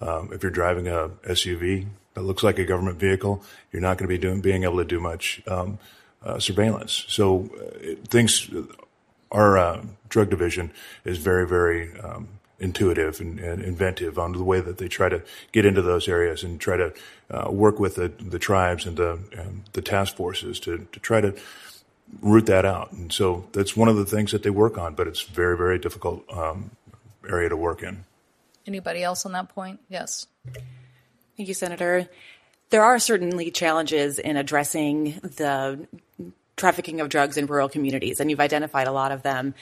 Um, 0.01 0.31
if 0.33 0.41
you're 0.41 0.51
driving 0.51 0.87
a 0.87 1.09
SUV 1.29 1.85
that 2.15 2.23
looks 2.23 2.41
like 2.41 2.57
a 2.57 2.65
government 2.65 2.97
vehicle, 2.97 3.43
you're 3.71 3.81
not 3.81 3.99
going 3.99 4.09
to 4.09 4.13
be 4.13 4.17
doing, 4.17 4.41
being 4.41 4.63
able 4.63 4.77
to 4.77 4.85
do 4.85 4.99
much 4.99 5.41
um, 5.47 5.77
uh, 6.23 6.39
surveillance. 6.39 7.05
So 7.07 7.49
uh, 7.55 7.95
things, 8.07 8.49
our 9.31 9.57
uh, 9.57 9.85
drug 10.09 10.31
division 10.31 10.71
is 11.03 11.19
very, 11.19 11.47
very 11.47 11.97
um, 11.99 12.27
intuitive 12.59 13.19
and, 13.19 13.39
and, 13.39 13.61
inventive 13.61 14.17
on 14.17 14.31
the 14.31 14.43
way 14.43 14.61
that 14.61 14.79
they 14.79 14.87
try 14.87 15.09
to 15.09 15.21
get 15.51 15.65
into 15.65 15.81
those 15.83 16.07
areas 16.07 16.43
and 16.43 16.59
try 16.59 16.77
to 16.77 16.93
uh, 17.29 17.51
work 17.51 17.79
with 17.79 17.95
the, 17.95 18.07
the 18.07 18.39
tribes 18.39 18.87
and 18.87 18.97
the, 18.97 19.11
um, 19.37 19.63
the 19.73 19.81
task 19.81 20.15
forces 20.15 20.59
to, 20.59 20.87
to 20.91 20.99
try 20.99 21.21
to 21.21 21.35
root 22.21 22.45
that 22.47 22.65
out. 22.65 22.91
And 22.91 23.11
so 23.11 23.45
that's 23.51 23.75
one 23.75 23.87
of 23.87 23.95
the 23.95 24.05
things 24.05 24.31
that 24.31 24.43
they 24.43 24.49
work 24.49 24.77
on, 24.77 24.95
but 24.95 25.07
it's 25.07 25.21
very, 25.21 25.57
very 25.57 25.79
difficult 25.79 26.23
um, 26.31 26.71
area 27.27 27.49
to 27.49 27.57
work 27.57 27.83
in. 27.83 28.05
Anybody 28.67 29.03
else 29.03 29.25
on 29.25 29.31
that 29.33 29.49
point? 29.49 29.79
Yes. 29.89 30.27
Thank 31.37 31.49
you, 31.49 31.53
Senator. 31.53 32.07
There 32.69 32.83
are 32.83 32.97
certainly 32.97 33.51
challenges 33.51 34.17
in 34.17 34.37
addressing 34.37 35.19
the 35.21 35.87
trafficking 36.57 37.01
of 37.01 37.09
drugs 37.09 37.37
in 37.37 37.45
rural 37.45 37.69
communities, 37.69 38.19
and 38.19 38.29
you've 38.29 38.39
identified 38.39 38.87
a 38.87 38.91
lot 38.91 39.11
of 39.11 39.21
them 39.21 39.53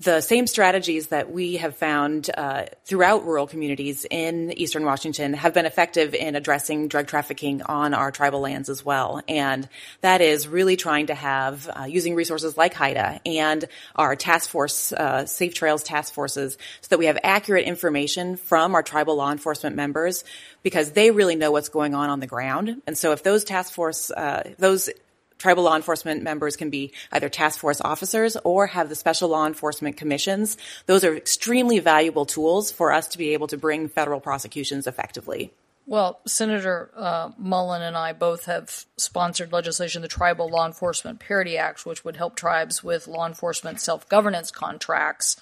the 0.00 0.20
same 0.20 0.48
strategies 0.48 1.08
that 1.08 1.30
we 1.30 1.56
have 1.56 1.76
found 1.76 2.28
uh, 2.36 2.64
throughout 2.84 3.24
rural 3.24 3.46
communities 3.46 4.04
in 4.10 4.52
eastern 4.58 4.84
Washington 4.84 5.34
have 5.34 5.54
been 5.54 5.66
effective 5.66 6.14
in 6.14 6.34
addressing 6.34 6.88
drug 6.88 7.06
trafficking 7.06 7.62
on 7.62 7.94
our 7.94 8.10
tribal 8.10 8.40
lands 8.40 8.68
as 8.68 8.84
well. 8.84 9.22
And 9.28 9.68
that 10.00 10.20
is 10.20 10.48
really 10.48 10.76
trying 10.76 11.06
to 11.06 11.14
have, 11.14 11.68
uh, 11.68 11.84
using 11.84 12.16
resources 12.16 12.56
like 12.56 12.74
HIDTA 12.74 13.20
and 13.24 13.64
our 13.94 14.16
task 14.16 14.50
force, 14.50 14.92
uh, 14.92 15.26
Safe 15.26 15.54
Trails 15.54 15.84
task 15.84 16.12
forces, 16.12 16.58
so 16.80 16.88
that 16.88 16.98
we 16.98 17.06
have 17.06 17.18
accurate 17.22 17.64
information 17.64 18.36
from 18.36 18.74
our 18.74 18.82
tribal 18.82 19.14
law 19.14 19.30
enforcement 19.30 19.76
members 19.76 20.24
because 20.64 20.90
they 20.90 21.12
really 21.12 21.36
know 21.36 21.52
what's 21.52 21.68
going 21.68 21.94
on 21.94 22.10
on 22.10 22.18
the 22.18 22.26
ground. 22.26 22.82
And 22.88 22.98
so 22.98 23.12
if 23.12 23.22
those 23.22 23.44
task 23.44 23.72
force, 23.72 24.10
uh, 24.10 24.54
those 24.58 24.90
tribal 25.38 25.64
law 25.64 25.76
enforcement 25.76 26.22
members 26.22 26.56
can 26.56 26.70
be 26.70 26.92
either 27.12 27.28
task 27.28 27.58
force 27.58 27.80
officers 27.80 28.36
or 28.44 28.66
have 28.68 28.88
the 28.88 28.94
special 28.94 29.28
law 29.28 29.46
enforcement 29.46 29.96
commissions. 29.96 30.56
Those 30.86 31.04
are 31.04 31.16
extremely 31.16 31.78
valuable 31.78 32.26
tools 32.26 32.70
for 32.70 32.92
us 32.92 33.08
to 33.08 33.18
be 33.18 33.30
able 33.30 33.46
to 33.48 33.56
bring 33.56 33.88
federal 33.88 34.20
prosecutions 34.20 34.86
effectively. 34.86 35.52
Well, 35.86 36.20
Senator 36.26 36.90
uh, 36.96 37.30
Mullen 37.36 37.82
and 37.82 37.96
I 37.96 38.14
both 38.14 38.46
have 38.46 38.86
sponsored 38.96 39.52
legislation, 39.52 40.00
the 40.00 40.08
Tribal 40.08 40.48
Law 40.48 40.66
Enforcement 40.66 41.20
Parity 41.20 41.58
Act, 41.58 41.84
which 41.84 42.04
would 42.04 42.16
help 42.16 42.36
tribes 42.36 42.82
with 42.82 43.06
law 43.06 43.26
enforcement 43.26 43.80
self 43.80 44.08
governance 44.08 44.50
contracts 44.50 45.36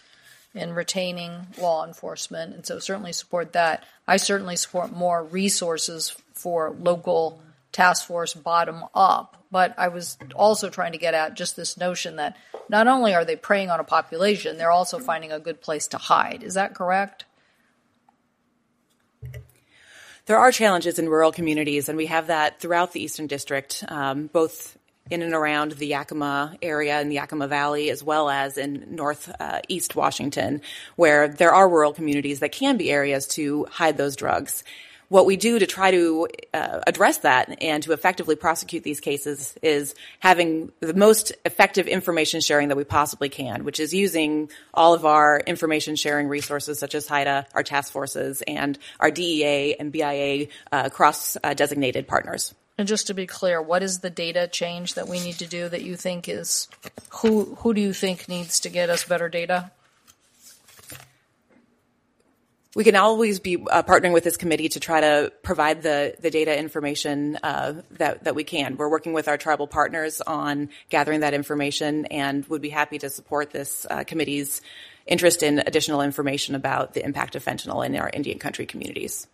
in 0.53 0.75
retaining 0.75 1.47
law 1.59 1.87
enforcement. 1.87 2.55
And 2.55 2.67
so, 2.67 2.81
certainly 2.81 3.13
support 3.13 3.53
that. 3.53 3.85
I 4.09 4.17
certainly 4.17 4.57
support 4.57 4.93
more 4.93 5.23
resources 5.23 6.17
for 6.35 6.75
local 6.77 7.41
task 7.73 8.07
force 8.07 8.35
bottom 8.35 8.85
up. 8.95 9.45
But 9.51 9.75
I 9.79 9.89
was 9.89 10.17
also 10.35 10.71
trying 10.71 10.93
to 10.93 10.99
get 10.99 11.15
at 11.15 11.35
just 11.35 11.57
this 11.57 11.77
notion 11.77 12.17
that 12.17 12.37
not 12.69 12.87
only 12.87 13.15
are 13.15 13.25
they 13.25 13.37
preying 13.37 13.71
on 13.71 13.81
a 13.81 13.85
population, 13.85 14.57
they're 14.57 14.71
also 14.71 14.99
finding 14.99 15.33
a 15.33 15.41
good 15.41 15.61
place 15.61 15.89
to 15.89 15.99
hide. 15.99 16.43
Is 16.43 16.55
that 16.55 16.75
correct? 16.75 17.25
There 20.27 20.39
are 20.39 20.53
challenges 20.53 20.99
in 20.99 21.09
rural 21.09 21.33
communities, 21.33 21.89
and 21.89 21.99
we 21.99 22.07
have 22.07 22.29
that 22.29 22.61
throughout 22.61 22.93
the 22.93 23.03
Eastern 23.03 23.27
District, 23.27 23.85
um, 23.89 24.29
both 24.29 24.79
in 25.11 25.21
and 25.21 25.35
around 25.35 25.73
the 25.73 25.87
Yakima 25.87 26.57
area 26.63 27.01
and 27.01 27.11
the 27.11 27.17
Yakima 27.17 27.49
Valley, 27.49 27.91
as 27.91 28.05
well 28.05 28.31
as 28.31 28.57
in 28.57 28.87
northeast 28.89 29.97
uh, 29.97 29.99
Washington, 29.99 30.63
where 30.95 31.27
there 31.27 31.53
are 31.53 31.69
rural 31.69 31.93
communities 31.93 32.39
that 32.39 32.53
can 32.53 32.77
be 32.77 32.91
areas 32.91 33.27
to 33.27 33.67
hide 33.71 33.97
those 33.97 34.15
drugs 34.15 34.63
what 35.13 35.27
we 35.27 35.37
do 35.37 35.59
to 35.59 35.67
try 35.67 35.91
to 35.91 36.27
uh, 36.55 36.81
address 36.87 37.19
that 37.19 37.59
and 37.63 37.83
to 37.83 37.93
effectively 37.93 38.35
prosecute 38.35 38.83
these 38.83 38.99
cases 38.99 39.55
is 39.61 39.95
having 40.21 40.73
the 40.81 40.95
most 40.95 41.33
effective 41.45 41.87
information 41.87 42.41
sharing 42.41 42.69
that 42.69 42.79
we 42.79 42.85
possibly 42.85 43.29
can, 43.29 43.65
which 43.65 43.79
is 43.79 43.93
using 43.93 44.51
all 44.73 44.95
of 44.95 45.05
our 45.05 45.39
information 45.47 45.97
sharing 45.97 46.29
resources 46.29 46.79
such 46.79 46.95
as 46.95 47.07
HIDTA, 47.07 47.45
our 47.53 47.63
task 47.63 47.93
forces, 47.93 48.43
and 48.47 48.79
our 49.01 49.11
DEA 49.11 49.77
and 49.79 49.93
BIA 49.93 50.47
uh, 50.73 50.89
cross 50.89 51.37
uh, 51.45 51.53
designated 51.53 52.09
partners. 52.09 52.55
And 52.79 52.89
just 52.89 53.09
to 53.09 53.15
be 53.15 53.27
clear, 53.27 53.61
what 53.61 53.83
is 53.83 53.99
the 53.99 54.09
data 54.09 54.49
change 54.49 54.95
that 54.95 55.09
we 55.09 55.21
need 55.21 55.37
to 55.41 55.47
do 55.47 55.69
that 55.69 55.83
you 55.83 55.95
think 55.95 56.27
is 56.27 56.69
who 57.11 57.57
who 57.57 57.75
do 57.75 57.83
you 57.83 57.93
think 57.93 58.31
needs 58.31 58.61
to 58.61 58.71
get 58.71 58.89
us 58.89 59.05
better 59.05 59.29
data? 59.29 59.73
We 62.75 62.85
can 62.85 62.97
always 62.97 63.39
be 63.39 63.57
uh, 63.57 63.83
partnering 63.83 64.13
with 64.13 64.25
this 64.25 64.37
committee 64.37 64.69
to 64.71 64.81
try 64.81 65.01
to 65.01 65.33
provide 65.43 65.83
the, 65.83 66.15
the 66.21 66.31
data 66.31 66.59
information 66.59 67.39
uh, 67.43 67.83
that, 67.93 68.25
that 68.25 68.35
we 68.35 68.45
can. 68.45 68.77
We're 68.77 68.89
working 68.89 69.13
with 69.13 69.29
our 69.29 69.37
tribal 69.37 69.67
partners 69.67 70.23
on 70.23 70.71
gathering 70.89 71.21
that 71.21 71.35
information 71.35 72.07
and 72.07 72.47
would 72.47 72.63
be 72.63 72.71
happy 72.71 72.99
to 72.99 73.11
support 73.11 73.51
this 73.51 73.87
uh, 73.91 74.05
committee's 74.05 74.63
interest 75.07 75.43
in 75.43 75.59
additional 75.59 76.01
information 76.01 76.55
about 76.55 76.95
the 76.95 77.05
impact 77.05 77.37
of 77.37 77.45
fentanyl 77.45 77.85
in 77.85 77.95
our 77.97 78.09
Indian 78.09 78.39
country 78.39 78.65
communities. 78.65 79.27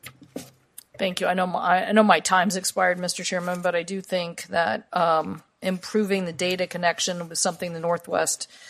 Thank 0.98 1.20
you. 1.20 1.28
I 1.28 1.34
know 1.34 1.46
my, 1.46 1.88
I 1.88 1.92
know 1.92 2.02
my 2.02 2.18
time's 2.18 2.56
expired, 2.56 2.98
Mr. 2.98 3.24
Chairman, 3.24 3.62
but 3.62 3.76
I 3.76 3.84
do 3.84 4.00
think 4.00 4.44
that 4.48 4.88
um, 4.92 5.44
improving 5.62 6.24
the 6.24 6.32
data 6.32 6.66
connection 6.66 7.28
was 7.28 7.38
something 7.38 7.72
the 7.72 7.80
Northwest– 7.80 8.50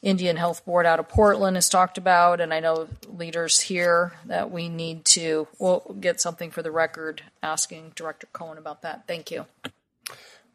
Indian 0.00 0.36
Health 0.36 0.64
Board 0.64 0.86
out 0.86 1.00
of 1.00 1.08
Portland 1.08 1.56
has 1.56 1.68
talked 1.68 1.98
about, 1.98 2.40
and 2.40 2.54
I 2.54 2.60
know 2.60 2.88
leaders 3.08 3.60
here 3.60 4.12
that 4.26 4.50
we 4.50 4.68
need 4.68 5.04
to 5.06 5.48
we'll 5.58 5.96
get 6.00 6.20
something 6.20 6.50
for 6.50 6.62
the 6.62 6.70
record 6.70 7.22
asking 7.42 7.92
Director 7.96 8.28
Cohen 8.32 8.58
about 8.58 8.82
that. 8.82 9.06
Thank 9.08 9.30
you. 9.30 9.46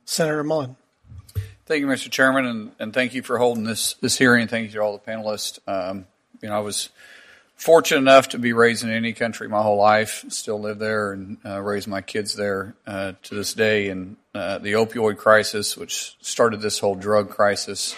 Senator 0.05 0.43
Mullen. 0.43 0.77
Thank 1.65 1.81
you, 1.81 1.87
Mr. 1.87 2.09
Chairman, 2.09 2.45
and, 2.45 2.71
and 2.79 2.93
thank 2.93 3.13
you 3.13 3.21
for 3.21 3.37
holding 3.37 3.63
this 3.63 3.93
this 3.95 4.17
hearing. 4.17 4.47
Thank 4.47 4.67
you 4.67 4.71
to 4.73 4.79
all 4.79 4.97
the 4.97 5.11
panelists. 5.11 5.59
Um, 5.67 6.05
you 6.41 6.49
know, 6.49 6.55
I 6.55 6.59
was 6.59 6.89
fortunate 7.55 7.99
enough 7.99 8.29
to 8.29 8.37
be 8.37 8.51
raised 8.51 8.83
in 8.83 8.89
Indian 8.89 9.15
country 9.15 9.47
my 9.47 9.61
whole 9.61 9.77
life, 9.77 10.25
still 10.29 10.59
live 10.59 10.79
there 10.79 11.13
and 11.13 11.37
uh, 11.45 11.61
raise 11.61 11.87
my 11.87 12.01
kids 12.01 12.35
there 12.35 12.75
uh, 12.85 13.13
to 13.23 13.35
this 13.35 13.53
day. 13.53 13.87
And 13.89 14.17
uh, 14.35 14.57
the 14.57 14.73
opioid 14.73 15.17
crisis, 15.17 15.77
which 15.77 16.17
started 16.21 16.61
this 16.61 16.79
whole 16.79 16.95
drug 16.95 17.29
crisis, 17.29 17.95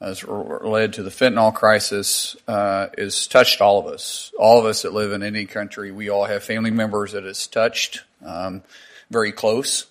has 0.00 0.24
led 0.24 0.92
to 0.92 1.02
the 1.02 1.10
fentanyl 1.10 1.52
crisis 1.52 2.36
uh, 2.46 2.88
is 2.96 3.26
touched 3.26 3.60
all 3.60 3.80
of 3.80 3.86
us. 3.86 4.32
All 4.38 4.60
of 4.60 4.64
us 4.64 4.82
that 4.82 4.92
live 4.92 5.12
in 5.12 5.22
Indian 5.22 5.46
country, 5.46 5.90
we 5.90 6.08
all 6.08 6.24
have 6.24 6.44
family 6.44 6.70
members 6.70 7.12
that 7.12 7.24
it's 7.24 7.46
touched 7.46 8.04
um, 8.24 8.62
very 9.10 9.32
close. 9.32 9.86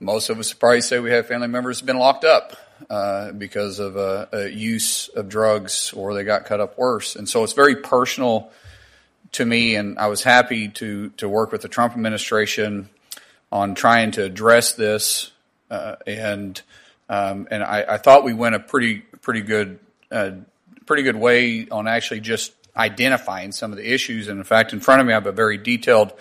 Most 0.00 0.28
of 0.28 0.38
us 0.38 0.52
probably 0.52 0.80
say 0.80 0.98
we 0.98 1.10
have 1.10 1.28
family 1.28 1.48
members 1.48 1.80
been 1.80 1.98
locked 1.98 2.24
up 2.24 2.56
uh, 2.90 3.32
because 3.32 3.78
of 3.78 3.96
uh, 3.96 4.26
a 4.32 4.48
use 4.48 5.08
of 5.08 5.28
drugs 5.28 5.92
or 5.92 6.14
they 6.14 6.24
got 6.24 6.46
cut 6.46 6.60
up 6.60 6.76
worse. 6.76 7.14
And 7.14 7.28
so 7.28 7.44
it's 7.44 7.52
very 7.52 7.76
personal 7.76 8.50
to 9.32 9.46
me. 9.46 9.76
And 9.76 9.98
I 9.98 10.08
was 10.08 10.22
happy 10.22 10.68
to 10.70 11.10
to 11.10 11.28
work 11.28 11.52
with 11.52 11.62
the 11.62 11.68
Trump 11.68 11.94
administration 11.94 12.88
on 13.52 13.76
trying 13.76 14.10
to 14.12 14.24
address 14.24 14.72
this 14.72 15.30
uh, 15.70 15.96
and 16.06 16.60
um, 17.08 17.48
and 17.50 17.62
I, 17.62 17.84
I, 17.86 17.98
thought 17.98 18.24
we 18.24 18.32
went 18.32 18.54
a 18.54 18.60
pretty 18.60 19.02
pretty 19.24 19.40
good 19.40 19.80
uh, 20.12 20.32
pretty 20.86 21.02
good 21.02 21.16
way 21.16 21.66
on 21.68 21.88
actually 21.88 22.20
just 22.20 22.52
identifying 22.76 23.52
some 23.52 23.72
of 23.72 23.78
the 23.78 23.92
issues. 23.92 24.28
And 24.28 24.38
in 24.38 24.44
fact, 24.44 24.72
in 24.72 24.80
front 24.80 25.00
of 25.00 25.06
me, 25.06 25.12
I 25.12 25.16
have 25.16 25.26
a 25.26 25.32
very 25.32 25.58
detailed 25.58 26.12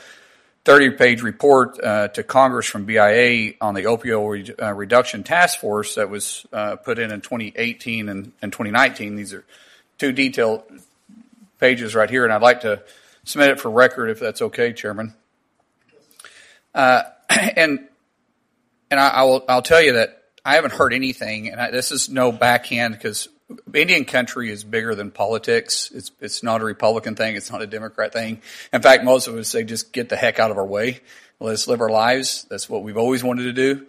30 0.65 0.91
page 0.91 1.21
report 1.21 1.83
uh, 1.83 2.07
to 2.09 2.23
Congress 2.23 2.65
from 2.65 2.85
BIA 2.85 3.53
on 3.59 3.73
the 3.73 3.83
opioid 3.83 4.61
uh, 4.61 4.73
reduction 4.73 5.23
task 5.23 5.59
force 5.59 5.95
that 5.95 6.09
was 6.09 6.45
uh, 6.53 6.77
put 6.77 6.97
in 6.97 7.11
in 7.11 7.21
2018 7.21 8.07
and, 8.07 8.31
and 8.41 8.51
2019. 8.51 9.15
These 9.15 9.33
are 9.33 9.43
two 9.97 10.13
detailed 10.13 10.63
pages 11.59 11.95
right 11.95 12.09
here, 12.09 12.23
and 12.23 12.31
I'd 12.31 12.41
like 12.41 12.61
to 12.61 12.81
submit 13.25 13.49
it 13.49 13.59
for 13.59 13.69
record 13.69 14.09
if 14.09 14.19
that's 14.19 14.41
okay, 14.41 14.71
Chairman. 14.71 15.13
Uh, 16.73 17.03
and 17.55 17.87
and 18.89 18.99
I, 18.99 19.09
I 19.09 19.23
will 19.23 19.43
I'll 19.49 19.61
tell 19.61 19.81
you 19.81 19.93
that 19.93 20.22
I 20.45 20.55
haven't 20.55 20.73
heard 20.73 20.93
anything, 20.93 21.49
and 21.49 21.59
I, 21.59 21.71
this 21.71 21.91
is 21.91 22.09
no 22.09 22.31
backhand 22.31 22.95
because 22.95 23.29
Indian 23.73 24.05
country 24.05 24.51
is 24.51 24.63
bigger 24.63 24.95
than 24.95 25.11
politics. 25.11 25.91
It's 25.93 26.11
it's 26.19 26.43
not 26.43 26.61
a 26.61 26.65
Republican 26.65 27.15
thing. 27.15 27.35
It's 27.35 27.51
not 27.51 27.61
a 27.61 27.67
Democrat 27.67 28.13
thing. 28.13 28.41
In 28.71 28.81
fact, 28.81 29.03
most 29.03 29.27
of 29.27 29.35
us 29.35 29.47
say 29.47 29.63
just 29.63 29.93
get 29.93 30.09
the 30.09 30.15
heck 30.15 30.39
out 30.39 30.51
of 30.51 30.57
our 30.57 30.65
way. 30.65 30.99
Let's 31.39 31.67
live 31.67 31.81
our 31.81 31.89
lives. 31.89 32.45
That's 32.49 32.69
what 32.69 32.83
we've 32.83 32.97
always 32.97 33.23
wanted 33.23 33.43
to 33.43 33.53
do. 33.53 33.85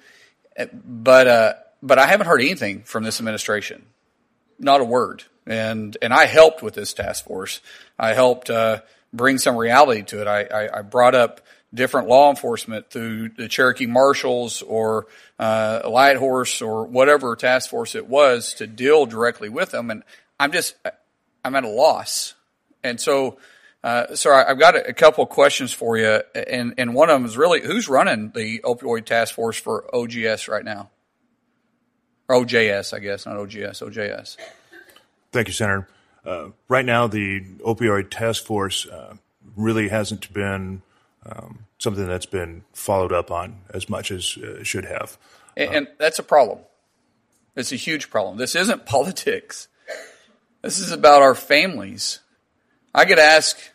But 0.85 1.27
uh, 1.27 1.55
but 1.83 1.99
I 1.99 2.07
haven't 2.07 2.27
heard 2.27 2.40
anything 2.40 2.83
from 2.83 3.05
this 3.05 3.21
administration. 3.21 3.85
Not 4.59 4.81
a 4.81 4.85
word. 4.85 5.25
And 5.47 5.97
and 6.01 6.12
I 6.12 6.27
helped 6.27 6.62
with 6.62 6.75
this 6.75 6.95
task 6.95 7.25
force. 7.25 7.61
I 7.99 8.14
helped 8.14 8.49
uh, 8.49 8.81
bring 9.12 9.38
some 9.38 9.57
reality 9.57 10.03
to 10.03 10.21
it. 10.21 10.27
I, 10.27 10.43
I, 10.45 10.79
I 10.79 10.83
brought 10.83 11.14
up 11.14 11.40
different 11.74 12.08
law 12.08 12.30
enforcement 12.30 12.90
through 12.90 13.30
the 13.30 13.48
Cherokee 13.48 13.87
Marshals 13.87 14.62
or 14.62 15.06
uh, 15.38 15.82
Light 15.88 16.16
Horse 16.16 16.62
or 16.62 16.84
whatever 16.87 17.34
task 17.37 17.70
force 17.70 17.94
it 17.94 18.06
was 18.06 18.54
to 18.54 18.66
deal 18.66 19.06
directly 19.06 19.48
with 19.48 19.70
them. 19.70 19.90
And 19.90 20.02
I'm 20.38 20.52
just, 20.52 20.76
I'm 21.44 21.54
at 21.54 21.64
a 21.64 21.68
loss. 21.68 22.34
And 22.82 23.00
so, 23.00 23.38
uh, 23.82 24.06
I've 24.26 24.58
got 24.58 24.76
a, 24.76 24.94
couple 24.94 25.24
of 25.24 25.30
questions 25.30 25.70
for 25.70 25.98
you. 25.98 26.22
And, 26.34 26.74
and 26.78 26.94
one 26.94 27.10
of 27.10 27.16
them 27.16 27.26
is 27.26 27.37
really 27.37 27.60
who's 27.60 27.87
running 27.87 28.30
the 28.34 28.60
opioid 28.60 29.04
task 29.04 29.34
force 29.34 29.58
for 29.58 29.94
OGS 29.94 30.48
right 30.48 30.64
now? 30.64 30.90
Or 32.28 32.42
OJS, 32.42 32.94
I 32.94 33.00
guess, 33.00 33.26
not 33.26 33.37
OGS, 33.37 33.80
OJS. 33.80 34.38
Thank 35.32 35.48
you, 35.48 35.52
Senator. 35.52 35.87
Uh, 36.24 36.48
right 36.68 36.84
now, 36.84 37.06
the 37.06 37.40
opioid 37.60 38.08
task 38.08 38.44
force 38.44 38.87
uh, 38.87 39.16
really 39.54 39.88
hasn't 39.88 40.32
been 40.32 40.80
um, 41.26 41.66
something 41.78 42.06
that's 42.06 42.26
been 42.26 42.64
followed 42.72 43.12
up 43.12 43.30
on 43.30 43.60
as 43.70 43.88
much 43.88 44.10
as 44.10 44.37
uh, 44.38 44.62
should 44.62 44.84
have. 44.84 45.18
And, 45.56 45.74
and 45.74 45.88
that's 45.98 46.18
a 46.18 46.22
problem. 46.22 46.60
It's 47.56 47.72
a 47.72 47.76
huge 47.76 48.10
problem. 48.10 48.37
This 48.37 48.54
isn't 48.54 48.87
politics. 48.87 49.68
This 50.62 50.78
is 50.78 50.92
about 50.92 51.22
our 51.22 51.34
families. 51.34 52.20
I 52.94 53.04
get 53.04 53.18
asked 53.18 53.70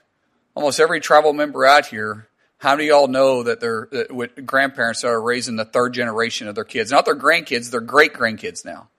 almost 0.56 0.80
every 0.80 1.00
tribal 1.00 1.34
member 1.34 1.66
out 1.66 1.86
here, 1.86 2.28
how 2.58 2.76
do 2.76 2.84
y'all 2.84 3.08
know 3.08 3.44
that 3.44 3.62
they're 3.62 3.88
that 3.92 4.12
with 4.12 4.46
grandparents 4.46 5.04
are 5.04 5.22
raising 5.22 5.56
the 5.56 5.66
third 5.66 5.94
generation 5.94 6.48
of 6.48 6.56
their 6.56 6.66
kids? 6.66 6.92
Not 6.92 7.06
their 7.06 7.16
grandkids, 7.16 7.72
their 7.72 7.80
great 7.80 8.14
grandkids 8.14 8.66
now. 8.66 8.90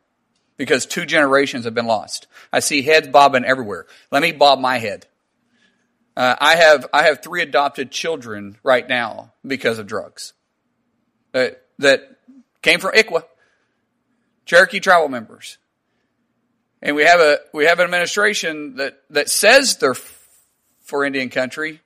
Because 0.57 0.85
two 0.85 1.07
generations 1.07 1.65
have 1.65 1.75
been 1.75 1.87
lost. 1.87 2.27
I 2.53 2.61
see 2.61 2.83
heads 2.83 3.09
bobbing 3.09 3.45
everywhere. 3.45 3.87
Let 4.11 4.23
me 4.23 4.33
bob 4.33 4.59
my 4.59 4.79
head. 4.79 5.07
Uh, 6.17 6.37
I 6.41 6.57
have 6.57 6.87
I 6.93 7.05
have 7.05 7.23
three 7.23 7.43
adopted 7.43 7.91
children 7.91 8.59
right 8.63 8.89
now 8.89 9.33
because 9.47 9.79
of 9.79 9.87
drugs 9.87 10.33
that 11.33 11.63
that 11.79 12.17
came 12.63 12.81
from 12.81 12.93
ICWA, 12.93 13.25
Cherokee 14.45 14.81
tribal 14.81 15.09
members, 15.09 15.59
and 16.83 16.97
we 16.97 17.05
have 17.05 17.21
a 17.21 17.39
we 17.55 17.67
have 17.67 17.79
an 17.79 17.85
administration 17.85 18.77
that 18.77 19.01
that 19.11 19.31
says 19.31 19.77
they're 19.77 19.95
for 20.83 21.05
Indian 21.05 21.29
country, 21.29 21.81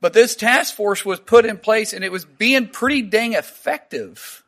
but 0.00 0.12
this 0.12 0.36
task 0.36 0.74
force 0.74 1.04
was 1.04 1.18
put 1.18 1.44
in 1.44 1.58
place 1.58 1.92
and 1.92 2.04
it 2.04 2.12
was 2.12 2.24
being 2.24 2.68
pretty 2.68 3.02
dang 3.02 3.32
effective, 3.32 4.44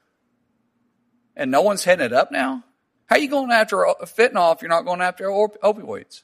and 1.37 1.50
no 1.50 1.62
one's 1.62 1.85
heading 1.85 2.07
it 2.07 2.12
up 2.12 2.30
now. 2.30 2.62
How 3.07 3.16
you 3.16 3.28
going 3.28 3.50
after 3.50 3.76
fentanyl 3.76 4.54
if 4.54 4.62
you're 4.62 4.68
not 4.68 4.85
going 4.85 5.00
after 5.02 5.26
opioids? 5.26 6.22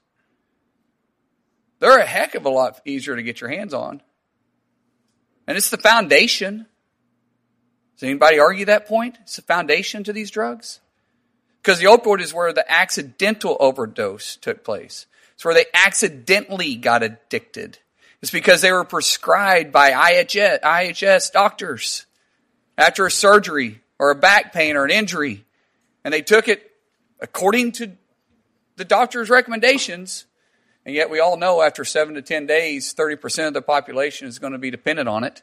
They're 1.80 1.98
a 1.98 2.06
heck 2.06 2.34
of 2.34 2.44
a 2.44 2.50
lot 2.50 2.80
easier 2.84 3.16
to 3.16 3.22
get 3.22 3.40
your 3.40 3.50
hands 3.50 3.74
on. 3.74 4.02
And 5.46 5.56
it's 5.56 5.70
the 5.70 5.78
foundation. 5.78 6.66
Does 7.96 8.02
anybody 8.04 8.38
argue 8.38 8.66
that 8.66 8.86
point? 8.86 9.18
It's 9.22 9.36
the 9.36 9.42
foundation 9.42 10.04
to 10.04 10.12
these 10.12 10.30
drugs? 10.30 10.80
Because 11.62 11.78
the 11.78 11.86
opioid 11.86 12.20
is 12.20 12.32
where 12.32 12.52
the 12.52 12.70
accidental 12.70 13.56
overdose 13.60 14.36
took 14.36 14.62
place. 14.62 15.06
It's 15.34 15.44
where 15.44 15.54
they 15.54 15.66
accidentally 15.74 16.76
got 16.76 17.02
addicted. 17.02 17.78
It's 18.22 18.30
because 18.30 18.60
they 18.60 18.72
were 18.72 18.84
prescribed 18.84 19.72
by 19.72 19.92
IHS, 19.92 20.60
IHS 20.60 21.32
doctors 21.32 22.06
after 22.76 23.06
a 23.06 23.10
surgery 23.10 23.80
or 23.98 24.10
a 24.10 24.14
back 24.14 24.52
pain 24.52 24.76
or 24.76 24.84
an 24.84 24.90
injury. 24.90 25.44
And 26.04 26.12
they 26.12 26.22
took 26.22 26.48
it 26.48 26.70
according 27.20 27.72
to 27.72 27.92
the 28.76 28.84
doctor's 28.84 29.30
recommendations. 29.30 30.26
And 30.90 30.96
yet 30.96 31.08
we 31.08 31.20
all 31.20 31.36
know 31.36 31.62
after 31.62 31.84
seven 31.84 32.14
to 32.14 32.22
10 32.22 32.46
days, 32.46 32.92
30% 32.94 33.46
of 33.46 33.54
the 33.54 33.62
population 33.62 34.26
is 34.26 34.40
going 34.40 34.54
to 34.54 34.58
be 34.58 34.72
dependent 34.72 35.08
on 35.08 35.22
it. 35.22 35.40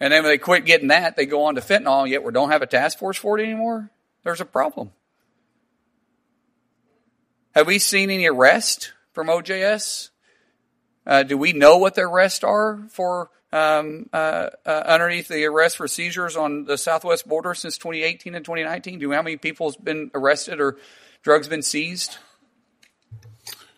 And 0.00 0.12
then 0.12 0.24
when 0.24 0.32
they 0.32 0.38
quit 0.38 0.64
getting 0.64 0.88
that, 0.88 1.14
they 1.14 1.26
go 1.26 1.44
on 1.44 1.54
to 1.54 1.60
fentanyl, 1.60 2.08
yet 2.08 2.24
we 2.24 2.32
don't 2.32 2.50
have 2.50 2.60
a 2.60 2.66
task 2.66 2.98
force 2.98 3.16
for 3.16 3.38
it 3.38 3.44
anymore. 3.44 3.92
There's 4.24 4.40
a 4.40 4.44
problem. 4.44 4.90
Have 7.54 7.68
we 7.68 7.78
seen 7.78 8.10
any 8.10 8.26
arrest 8.26 8.92
from 9.12 9.28
OJS? 9.28 10.10
Uh, 11.06 11.22
do 11.22 11.38
we 11.38 11.52
know 11.52 11.78
what 11.78 11.94
the 11.94 12.02
arrests 12.02 12.42
are 12.42 12.82
for 12.90 13.30
um, 13.52 14.10
uh, 14.12 14.50
uh, 14.66 14.82
underneath 14.86 15.28
the 15.28 15.44
arrest 15.44 15.76
for 15.76 15.86
seizures 15.86 16.36
on 16.36 16.64
the 16.64 16.76
southwest 16.76 17.28
border 17.28 17.54
since 17.54 17.78
2018 17.78 18.34
and 18.34 18.44
2019? 18.44 18.98
Do 18.98 19.02
you 19.04 19.10
know 19.10 19.14
how 19.14 19.22
many 19.22 19.36
people 19.36 19.70
have 19.70 19.84
been 19.84 20.10
arrested 20.14 20.60
or 20.60 20.78
drugs 21.22 21.46
been 21.46 21.62
seized? 21.62 22.18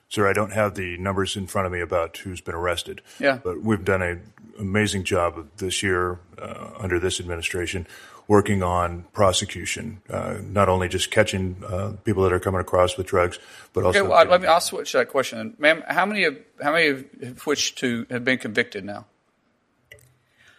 Sir, 0.09 0.29
I 0.29 0.33
don't 0.33 0.53
have 0.53 0.75
the 0.75 0.97
numbers 0.99 1.37
in 1.37 1.47
front 1.47 1.67
of 1.67 1.73
me 1.73 1.81
about 1.81 2.17
who's 2.19 2.41
been 2.41 2.55
arrested. 2.55 3.03
Yeah. 3.19 3.39
But 3.43 3.63
we've 3.63 3.85
done 3.85 4.03
an 4.03 4.33
amazing 4.59 5.05
job 5.05 5.49
this 5.57 5.83
year 5.83 6.21
uh, 6.39 6.71
under 6.79 7.01
this 7.01 7.19
administration 7.19 7.87
working 8.29 8.63
on 8.63 9.05
prosecution, 9.13 10.01
uh, 10.11 10.39
not 10.43 10.69
only 10.69 10.89
just 10.89 11.11
catching 11.11 11.63
uh, 11.67 11.93
people 12.05 12.23
that 12.25 12.33
are 12.33 12.41
coming 12.41 12.61
across 12.61 12.97
with 12.97 13.07
drugs, 13.07 13.39
but 13.73 13.85
also. 13.85 14.01
Okay, 14.01 14.09
well, 14.09 14.27
let 14.27 14.41
me. 14.41 14.47
I'll 14.47 14.61
switch 14.61 14.93
that 14.93 15.09
question, 15.09 15.55
ma'am. 15.59 15.83
How 15.87 16.07
many 16.07 16.23
have 16.23 16.37
how 16.63 16.73
many 16.73 17.05
have 17.23 17.39
switched 17.39 17.79
to 17.79 18.07
have 18.11 18.25
been 18.25 18.39
convicted 18.39 18.85
now? 18.85 19.07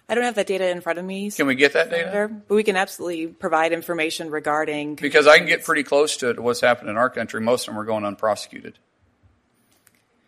I 0.10 0.16
don't 0.16 0.24
have 0.24 0.36
that 0.36 0.48
data 0.48 0.70
in 0.70 0.80
front 0.80 1.00
of 1.00 1.06
me. 1.06 1.30
Can 1.32 1.48
we 1.48 1.56
get 1.56 1.74
that 1.74 1.90
data? 1.90 2.32
But 2.48 2.56
we 2.56 2.64
can 2.64 2.78
absolutely 2.78 3.28
provide 3.28 3.74
information 3.74 4.32
regarding 4.32 4.96
Because 4.96 5.28
I 5.28 5.38
can 5.38 5.48
get 5.48 5.66
pretty 5.66 5.84
close 5.84 6.16
to 6.18 6.30
it. 6.30 6.40
What's 6.40 6.62
happened 6.62 6.90
in 6.90 6.96
our 6.96 7.10
country? 7.10 7.42
Most 7.42 7.68
of 7.68 7.74
them 7.74 7.82
are 7.82 7.86
going 7.86 8.06
unprosecuted. 8.06 8.80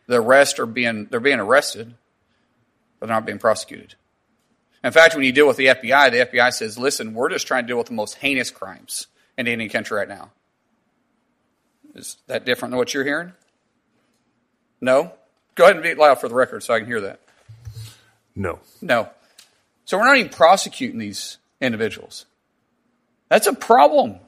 The 0.09 0.19
arrest 0.19 0.59
are 0.59 0.65
being 0.65 1.05
they're 1.05 1.19
being 1.19 1.39
arrested, 1.39 1.93
but 2.99 3.05
they're 3.05 3.15
not 3.15 3.27
being 3.27 3.37
prosecuted. 3.37 3.93
In 4.83 4.91
fact, 4.91 5.13
when 5.13 5.23
you 5.23 5.31
deal 5.31 5.47
with 5.47 5.57
the 5.57 5.67
FBI, 5.67 6.09
the 6.09 6.21
FBI 6.25 6.51
says, 6.51 6.79
"Listen, 6.79 7.13
we're 7.13 7.29
just 7.29 7.45
trying 7.45 7.65
to 7.65 7.67
deal 7.67 7.77
with 7.77 7.85
the 7.85 7.93
most 7.93 8.15
heinous 8.15 8.49
crimes 8.49 9.05
in 9.37 9.45
Indian 9.45 9.69
country 9.69 9.95
right 9.95 10.09
now." 10.09 10.31
Is 11.93 12.17
that 12.25 12.43
different 12.43 12.71
than 12.71 12.79
what 12.79 12.91
you're 12.91 13.03
hearing? 13.03 13.33
No. 14.81 15.13
Go 15.53 15.65
ahead 15.65 15.75
and 15.75 15.83
be 15.83 15.93
loud 15.93 16.19
for 16.19 16.27
the 16.27 16.33
record 16.33 16.63
so 16.63 16.73
I 16.73 16.79
can 16.79 16.87
hear 16.87 17.01
that. 17.01 17.19
No. 18.35 18.61
No. 18.81 19.11
So 19.85 19.99
we're 19.99 20.07
not 20.07 20.17
even 20.17 20.31
prosecuting 20.31 20.97
these 20.97 21.37
individuals. 21.61 22.25
That's 23.27 23.45
a 23.45 23.53
problem. 23.53 24.19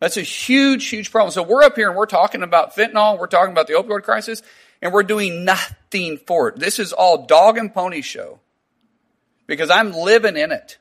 That's 0.00 0.16
a 0.16 0.22
huge, 0.22 0.88
huge 0.88 1.10
problem. 1.10 1.30
So 1.30 1.42
we're 1.42 1.62
up 1.62 1.76
here 1.76 1.88
and 1.88 1.96
we're 1.96 2.06
talking 2.06 2.42
about 2.42 2.74
fentanyl, 2.74 3.18
we're 3.18 3.26
talking 3.26 3.52
about 3.52 3.66
the 3.66 3.74
opioid 3.74 4.02
crisis, 4.02 4.42
and 4.82 4.92
we're 4.92 5.02
doing 5.02 5.44
nothing 5.44 6.18
for 6.26 6.48
it. 6.48 6.56
This 6.56 6.78
is 6.78 6.92
all 6.92 7.26
dog 7.26 7.58
and 7.58 7.72
pony 7.72 8.00
show 8.00 8.40
because 9.46 9.70
I'm 9.70 9.92
living 9.92 10.36
in 10.36 10.52
it. 10.52 10.78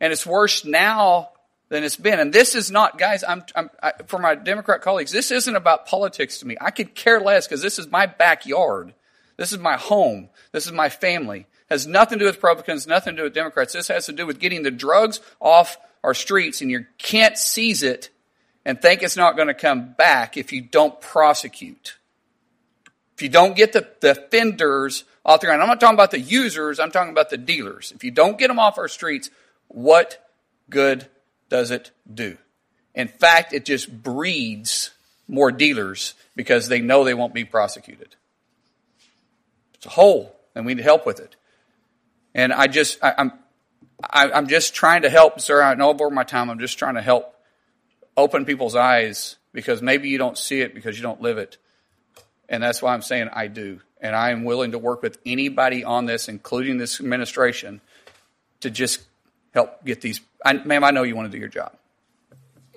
And 0.00 0.12
it's 0.12 0.26
worse 0.26 0.64
now 0.64 1.30
than 1.68 1.84
it's 1.84 1.96
been. 1.96 2.18
And 2.18 2.32
this 2.32 2.54
is 2.54 2.70
not, 2.70 2.98
guys, 2.98 3.24
I'm, 3.26 3.44
I'm 3.54 3.70
I, 3.82 3.92
for 4.06 4.18
my 4.18 4.34
Democrat 4.34 4.82
colleagues, 4.82 5.12
this 5.12 5.30
isn't 5.30 5.56
about 5.56 5.86
politics 5.86 6.38
to 6.38 6.46
me. 6.46 6.56
I 6.60 6.70
could 6.70 6.94
care 6.94 7.20
less 7.20 7.46
because 7.46 7.62
this 7.62 7.78
is 7.78 7.90
my 7.90 8.06
backyard. 8.06 8.92
This 9.36 9.52
is 9.52 9.58
my 9.58 9.76
home. 9.76 10.30
This 10.52 10.66
is 10.66 10.72
my 10.72 10.88
family. 10.88 11.40
It 11.40 11.46
has 11.70 11.86
nothing 11.86 12.18
to 12.18 12.24
do 12.24 12.26
with 12.26 12.36
Republicans, 12.36 12.86
nothing 12.86 13.14
to 13.14 13.18
do 13.18 13.24
with 13.24 13.34
Democrats. 13.34 13.72
This 13.72 13.88
has 13.88 14.06
to 14.06 14.12
do 14.12 14.26
with 14.26 14.38
getting 14.38 14.62
the 14.62 14.70
drugs 14.70 15.20
off 15.40 15.76
our 16.06 16.14
streets, 16.14 16.62
and 16.62 16.70
you 16.70 16.86
can't 16.98 17.36
seize 17.36 17.82
it 17.82 18.10
and 18.64 18.80
think 18.80 19.02
it's 19.02 19.16
not 19.16 19.34
going 19.34 19.48
to 19.48 19.54
come 19.54 19.92
back 19.92 20.36
if 20.36 20.52
you 20.52 20.60
don't 20.60 21.00
prosecute. 21.00 21.96
If 23.16 23.22
you 23.22 23.28
don't 23.28 23.56
get 23.56 23.72
the, 23.72 23.88
the 24.00 24.12
offenders 24.12 25.02
off 25.24 25.40
the 25.40 25.48
ground, 25.48 25.62
I'm 25.62 25.68
not 25.68 25.80
talking 25.80 25.96
about 25.96 26.12
the 26.12 26.20
users, 26.20 26.78
I'm 26.78 26.92
talking 26.92 27.10
about 27.10 27.30
the 27.30 27.36
dealers. 27.36 27.90
If 27.92 28.04
you 28.04 28.12
don't 28.12 28.38
get 28.38 28.46
them 28.46 28.60
off 28.60 28.78
our 28.78 28.86
streets, 28.86 29.30
what 29.66 30.24
good 30.70 31.08
does 31.48 31.72
it 31.72 31.90
do? 32.12 32.38
In 32.94 33.08
fact, 33.08 33.52
it 33.52 33.64
just 33.64 33.90
breeds 33.90 34.92
more 35.26 35.50
dealers 35.50 36.14
because 36.36 36.68
they 36.68 36.80
know 36.80 37.02
they 37.02 37.14
won't 37.14 37.34
be 37.34 37.44
prosecuted. 37.44 38.14
It's 39.74 39.86
a 39.86 39.90
hole, 39.90 40.36
and 40.54 40.64
we 40.66 40.74
need 40.74 40.84
help 40.84 41.04
with 41.04 41.18
it. 41.18 41.34
And 42.32 42.52
I 42.52 42.68
just, 42.68 43.02
I, 43.02 43.12
I'm, 43.18 43.32
I, 44.02 44.30
I'm 44.30 44.46
just 44.46 44.74
trying 44.74 45.02
to 45.02 45.10
help, 45.10 45.40
sir. 45.40 45.62
I 45.62 45.74
know 45.74 45.90
over 45.90 46.10
my 46.10 46.24
time. 46.24 46.50
I'm 46.50 46.58
just 46.58 46.78
trying 46.78 46.94
to 46.94 47.02
help 47.02 47.34
open 48.16 48.44
people's 48.44 48.76
eyes 48.76 49.36
because 49.52 49.82
maybe 49.82 50.08
you 50.08 50.18
don't 50.18 50.36
see 50.36 50.60
it 50.60 50.74
because 50.74 50.96
you 50.96 51.02
don't 51.02 51.20
live 51.20 51.38
it. 51.38 51.56
And 52.48 52.62
that's 52.62 52.82
why 52.82 52.92
I'm 52.92 53.02
saying 53.02 53.30
I 53.32 53.48
do. 53.48 53.80
And 54.00 54.14
I 54.14 54.30
am 54.30 54.44
willing 54.44 54.72
to 54.72 54.78
work 54.78 55.02
with 55.02 55.18
anybody 55.24 55.82
on 55.82 56.04
this, 56.04 56.28
including 56.28 56.78
this 56.78 57.00
administration, 57.00 57.80
to 58.60 58.70
just 58.70 59.00
help 59.52 59.84
get 59.84 60.02
these. 60.02 60.20
I, 60.44 60.52
ma'am, 60.52 60.84
I 60.84 60.90
know 60.90 61.02
you 61.02 61.16
want 61.16 61.30
to 61.30 61.32
do 61.32 61.40
your 61.40 61.48
job. 61.48 61.74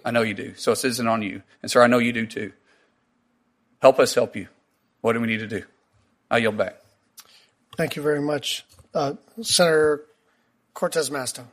I 0.03 0.12
know 0.12 0.21
you 0.21 0.34
do. 0.34 0.55
So 0.55 0.71
this 0.71 0.86
isn't 0.86 1.08
on 1.08 1.21
you. 1.21 1.43
And 1.62 1.69
sir, 1.69 1.84
I 1.84 1.88
know 1.88 1.99
you 1.99 2.13
do 2.13 2.25
too. 2.25 2.53
Help 3.82 3.99
us 3.99 4.15
help 4.15 4.36
you. 4.36 4.47
What 5.01 5.13
do 5.13 5.19
we 5.19 5.27
need 5.27 5.39
to 5.39 5.47
do? 5.47 5.63
I 6.32 6.38
yield 6.38 6.58
back. 6.58 6.77
Thank 7.75 7.95
you 7.95 8.01
very 8.01 8.21
much. 8.21 8.65
Uh, 8.93 9.13
Senator 9.41 10.05
Cortez 10.79 11.09
Masto. 11.09 11.43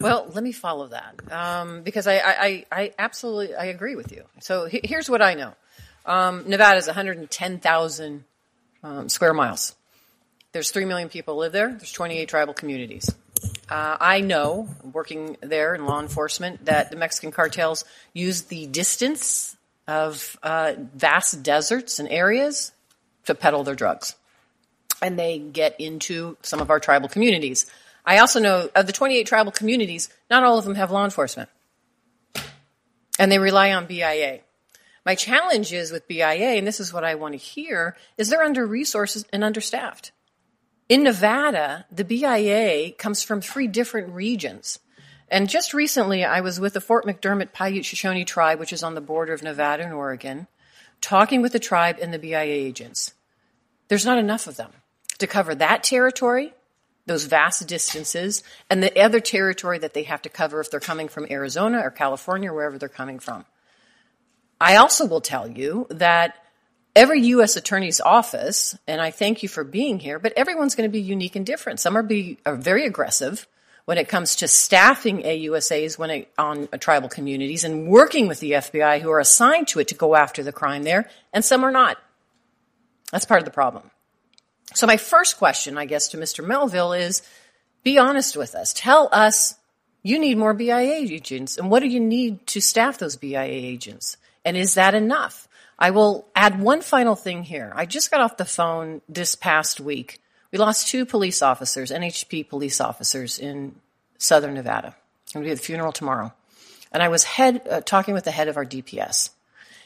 Well, 0.00 0.28
let 0.32 0.44
me 0.44 0.52
follow 0.52 0.86
that 0.88 1.20
um, 1.32 1.82
because 1.82 2.06
I, 2.06 2.18
I, 2.18 2.66
I, 2.70 2.92
absolutely 2.96 3.56
I 3.56 3.64
agree 3.64 3.96
with 3.96 4.12
you. 4.12 4.22
So 4.38 4.66
he, 4.66 4.80
here's 4.84 5.10
what 5.10 5.20
I 5.20 5.34
know: 5.34 5.52
um, 6.06 6.44
Nevada 6.48 6.76
is 6.76 6.86
110,000 6.86 8.24
um, 8.84 9.08
square 9.08 9.34
miles. 9.34 9.74
There's 10.52 10.70
three 10.70 10.84
million 10.84 11.08
people 11.08 11.36
live 11.36 11.50
there. 11.50 11.68
There's 11.68 11.90
28 11.90 12.28
tribal 12.28 12.54
communities. 12.54 13.12
Uh, 13.68 13.96
I 14.00 14.20
know, 14.20 14.68
working 14.92 15.36
there 15.40 15.74
in 15.74 15.84
law 15.84 16.00
enforcement, 16.00 16.66
that 16.66 16.90
the 16.90 16.96
Mexican 16.96 17.32
cartels 17.32 17.84
use 18.12 18.42
the 18.42 18.66
distance 18.66 19.56
of 19.88 20.38
uh, 20.44 20.74
vast 20.94 21.42
deserts 21.42 21.98
and 21.98 22.08
areas 22.08 22.70
to 23.26 23.34
peddle 23.34 23.64
their 23.64 23.74
drugs, 23.74 24.14
and 25.02 25.18
they 25.18 25.38
get 25.38 25.78
into 25.80 26.38
some 26.42 26.60
of 26.60 26.70
our 26.70 26.80
tribal 26.80 27.08
communities. 27.08 27.66
I 28.06 28.18
also 28.18 28.40
know 28.40 28.70
of 28.74 28.86
the 28.86 28.92
28 28.92 29.26
tribal 29.26 29.52
communities, 29.52 30.08
not 30.30 30.44
all 30.44 30.58
of 30.58 30.64
them 30.64 30.76
have 30.76 30.90
law 30.90 31.04
enforcement. 31.04 31.50
And 33.18 33.30
they 33.30 33.38
rely 33.38 33.72
on 33.72 33.86
BIA. 33.86 34.40
My 35.04 35.16
challenge 35.16 35.72
is 35.72 35.90
with 35.90 36.08
BIA, 36.08 36.56
and 36.56 36.66
this 36.66 36.80
is 36.80 36.92
what 36.92 37.04
I 37.04 37.16
want 37.16 37.34
to 37.34 37.38
hear, 37.38 37.96
is 38.16 38.28
they're 38.28 38.42
under 38.42 38.64
resources 38.64 39.24
and 39.32 39.42
understaffed. 39.44 40.12
In 40.88 41.02
Nevada, 41.02 41.86
the 41.90 42.04
BIA 42.04 42.92
comes 42.92 43.22
from 43.22 43.40
three 43.40 43.66
different 43.66 44.14
regions. 44.14 44.78
And 45.28 45.48
just 45.48 45.74
recently, 45.74 46.24
I 46.24 46.40
was 46.40 46.60
with 46.60 46.74
the 46.74 46.80
Fort 46.80 47.04
McDermitt 47.04 47.52
Paiute 47.52 47.84
Shoshone 47.84 48.24
tribe, 48.24 48.60
which 48.60 48.72
is 48.72 48.82
on 48.82 48.94
the 48.94 49.00
border 49.00 49.32
of 49.32 49.42
Nevada 49.42 49.84
and 49.84 49.92
Oregon, 49.92 50.46
talking 51.00 51.42
with 51.42 51.52
the 51.52 51.58
tribe 51.58 51.98
and 52.00 52.12
the 52.12 52.18
BIA 52.18 52.44
agents. 52.44 53.14
There's 53.88 54.06
not 54.06 54.18
enough 54.18 54.46
of 54.46 54.56
them 54.56 54.72
to 55.22 55.26
cover 55.26 55.54
that 55.54 55.82
territory 55.82 56.52
those 57.06 57.24
vast 57.24 57.66
distances 57.66 58.42
and 58.70 58.82
the 58.82 59.00
other 59.00 59.20
territory 59.20 59.78
that 59.78 59.94
they 59.94 60.04
have 60.04 60.22
to 60.22 60.28
cover 60.28 60.60
if 60.60 60.70
they're 60.70 60.80
coming 60.80 61.08
from 61.08 61.26
Arizona 61.30 61.80
or 61.80 61.90
California 61.90 62.50
or 62.50 62.54
wherever 62.54 62.78
they're 62.78 62.88
coming 62.88 63.18
from. 63.18 63.44
I 64.60 64.76
also 64.76 65.06
will 65.06 65.20
tell 65.20 65.48
you 65.48 65.86
that 65.90 66.36
every 66.94 67.20
U.S. 67.20 67.56
attorney's 67.56 68.00
office, 68.00 68.78
and 68.86 69.00
I 69.00 69.10
thank 69.10 69.42
you 69.42 69.48
for 69.48 69.64
being 69.64 69.98
here, 69.98 70.20
but 70.20 70.32
everyone's 70.36 70.76
going 70.76 70.88
to 70.88 70.92
be 70.92 71.00
unique 71.00 71.34
and 71.34 71.44
different. 71.44 71.80
Some 71.80 71.96
are, 71.96 72.02
be, 72.04 72.38
are 72.46 72.54
very 72.54 72.86
aggressive 72.86 73.48
when 73.84 73.98
it 73.98 74.08
comes 74.08 74.36
to 74.36 74.46
staffing 74.46 75.22
AUSAs 75.22 75.98
when 75.98 76.10
it, 76.10 76.32
on 76.38 76.68
uh, 76.72 76.76
tribal 76.76 77.08
communities 77.08 77.64
and 77.64 77.88
working 77.88 78.28
with 78.28 78.38
the 78.38 78.52
FBI 78.52 79.00
who 79.00 79.10
are 79.10 79.18
assigned 79.18 79.66
to 79.68 79.80
it 79.80 79.88
to 79.88 79.96
go 79.96 80.14
after 80.14 80.44
the 80.44 80.52
crime 80.52 80.84
there, 80.84 81.10
and 81.32 81.44
some 81.44 81.64
are 81.64 81.72
not. 81.72 81.98
That's 83.10 83.24
part 83.24 83.40
of 83.40 83.44
the 83.44 83.50
problem. 83.50 83.90
So 84.74 84.86
my 84.86 84.96
first 84.96 85.38
question, 85.38 85.78
I 85.78 85.84
guess, 85.84 86.08
to 86.08 86.16
Mr. 86.16 86.44
Melville 86.44 86.92
is 86.92 87.22
be 87.82 87.98
honest 87.98 88.36
with 88.36 88.54
us. 88.54 88.72
Tell 88.72 89.08
us 89.12 89.54
you 90.02 90.18
need 90.18 90.38
more 90.38 90.54
BIA 90.54 90.94
agents 90.94 91.58
and 91.58 91.70
what 91.70 91.80
do 91.80 91.88
you 91.88 92.00
need 92.00 92.46
to 92.48 92.60
staff 92.60 92.98
those 92.98 93.16
BIA 93.16 93.44
agents? 93.44 94.16
And 94.44 94.56
is 94.56 94.74
that 94.74 94.94
enough? 94.94 95.48
I 95.78 95.90
will 95.90 96.26
add 96.34 96.60
one 96.60 96.80
final 96.80 97.16
thing 97.16 97.42
here. 97.42 97.72
I 97.74 97.86
just 97.86 98.10
got 98.10 98.20
off 98.20 98.36
the 98.36 98.44
phone 98.44 99.00
this 99.08 99.34
past 99.34 99.80
week. 99.80 100.20
We 100.52 100.58
lost 100.58 100.88
two 100.88 101.06
police 101.06 101.42
officers, 101.42 101.90
NHP 101.90 102.48
police 102.48 102.80
officers 102.80 103.38
in 103.38 103.74
southern 104.18 104.54
Nevada. 104.54 104.94
I'm 105.34 105.40
going 105.40 105.44
to 105.44 105.48
be 105.48 105.50
at 105.52 105.58
the 105.58 105.64
funeral 105.64 105.92
tomorrow. 105.92 106.32
And 106.92 107.02
I 107.02 107.08
was 107.08 107.24
head, 107.24 107.66
uh, 107.68 107.80
talking 107.80 108.14
with 108.14 108.24
the 108.24 108.30
head 108.30 108.48
of 108.48 108.56
our 108.56 108.66
DPS. 108.66 109.30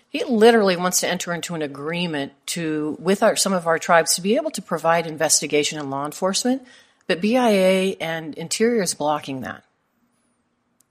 He 0.09 0.25
literally 0.25 0.77
wants 0.77 1.01
to 1.01 1.09
enter 1.09 1.33
into 1.33 1.55
an 1.55 1.63
agreement 1.63 2.33
to, 2.47 2.97
with 3.01 3.23
our, 3.23 3.37
some 3.37 3.53
of 3.53 3.67
our 3.67 3.79
tribes 3.79 4.15
to 4.15 4.23
be 4.23 4.37
able 4.37 4.51
to 4.53 4.63
provide 4.63 5.07
investigation 5.07 5.79
and 5.79 5.91
law 5.91 6.07
enforcement, 6.07 6.63
but 7.07 7.21
BIA 7.21 7.97
and 8.01 8.35
Interior 8.35 8.83
is 8.83 8.95
blocking 8.95 9.43
that. 9.43 9.63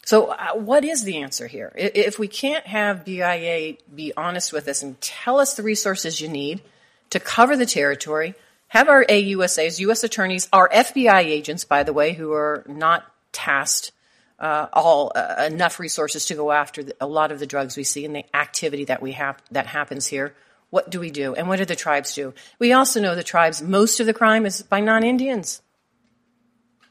So, 0.06 0.28
uh, 0.28 0.54
what 0.54 0.86
is 0.86 1.04
the 1.04 1.18
answer 1.18 1.48
here? 1.48 1.72
If 1.76 2.20
we 2.20 2.28
can't 2.28 2.68
have 2.68 3.06
BIA 3.06 3.78
be 3.94 4.14
honest 4.16 4.54
with 4.54 4.68
us 4.68 4.84
and 4.84 5.02
tell 5.02 5.40
us 5.40 5.56
the 5.56 5.64
resources 5.64 6.22
you 6.22 6.30
need 6.30 6.62
to 7.10 7.20
cover 7.20 7.58
the 7.58 7.66
territory, 7.66 8.36
have 8.68 8.88
our 8.88 9.04
AUSAs, 9.06 9.80
U.S. 9.80 10.04
attorneys, 10.04 10.48
our 10.54 10.70
FBI 10.70 11.24
agents, 11.24 11.64
by 11.64 11.82
the 11.82 11.94
way, 11.94 12.14
who 12.14 12.34
are 12.34 12.64
not 12.68 13.12
tasked 13.32 13.92
uh, 14.40 14.68
all 14.74 15.12
uh, 15.16 15.46
enough 15.48 15.80
resources 15.80 16.26
to 16.26 16.36
go 16.36 16.52
after 16.52 16.84
the, 16.84 16.96
a 17.00 17.08
lot 17.08 17.32
of 17.32 17.40
the 17.40 17.46
drugs 17.46 17.78
we 17.78 17.84
see 17.84 18.06
and 18.06 18.16
the 18.16 18.26
activity 18.36 18.86
that 18.86 19.02
we 19.02 19.14
have 19.14 19.42
that 19.52 19.68
happens 19.68 20.08
here. 20.08 20.36
What 20.70 20.90
do 20.90 21.00
we 21.00 21.12
do? 21.12 21.36
And 21.36 21.48
what 21.48 21.58
do 21.58 21.66
the 21.66 21.76
tribes 21.76 22.14
do? 22.16 22.34
We 22.60 22.74
also 22.74 23.02
know 23.02 23.16
the 23.16 23.24
tribes. 23.24 23.62
Most 23.62 24.00
of 24.00 24.06
the 24.06 24.14
crime 24.14 24.46
is 24.46 24.62
by 24.62 24.82
non-Indians. 24.82 25.62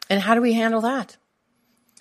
And 0.08 0.22
how 0.22 0.34
do 0.34 0.40
we 0.40 0.52
handle 0.54 0.80
that? 0.82 1.16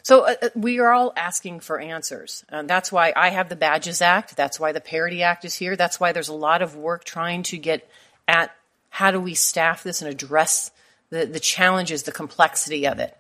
So 0.04 0.26
uh, 0.26 0.36
uh, 0.42 0.50
we 0.56 0.80
are 0.80 0.92
all 0.92 1.14
asking 1.16 1.62
for 1.62 1.80
answers. 1.80 2.44
Uh, 2.52 2.64
that's 2.64 2.92
why 2.92 3.14
I 3.16 3.30
have 3.30 3.50
the 3.50 3.56
Badges 3.56 4.02
Act. 4.02 4.36
That's 4.36 4.60
why 4.60 4.74
the 4.74 4.82
Parity 4.82 5.24
Act 5.24 5.46
is 5.46 5.56
here. 5.56 5.76
That's 5.76 6.00
why 6.00 6.12
there's 6.12 6.30
a 6.30 6.34
lot 6.34 6.62
of 6.62 6.76
work 6.76 7.06
trying 7.06 7.44
to 7.44 7.58
get 7.58 7.90
at 8.28 8.54
how 8.90 9.12
do 9.12 9.20
we 9.20 9.34
staff 9.34 9.84
this 9.84 10.02
and 10.02 10.12
address 10.12 10.72
the, 11.10 11.26
the 11.26 11.40
challenges, 11.40 12.04
the 12.04 12.12
complexity 12.12 12.86
of 12.86 13.00
it. 13.00 13.18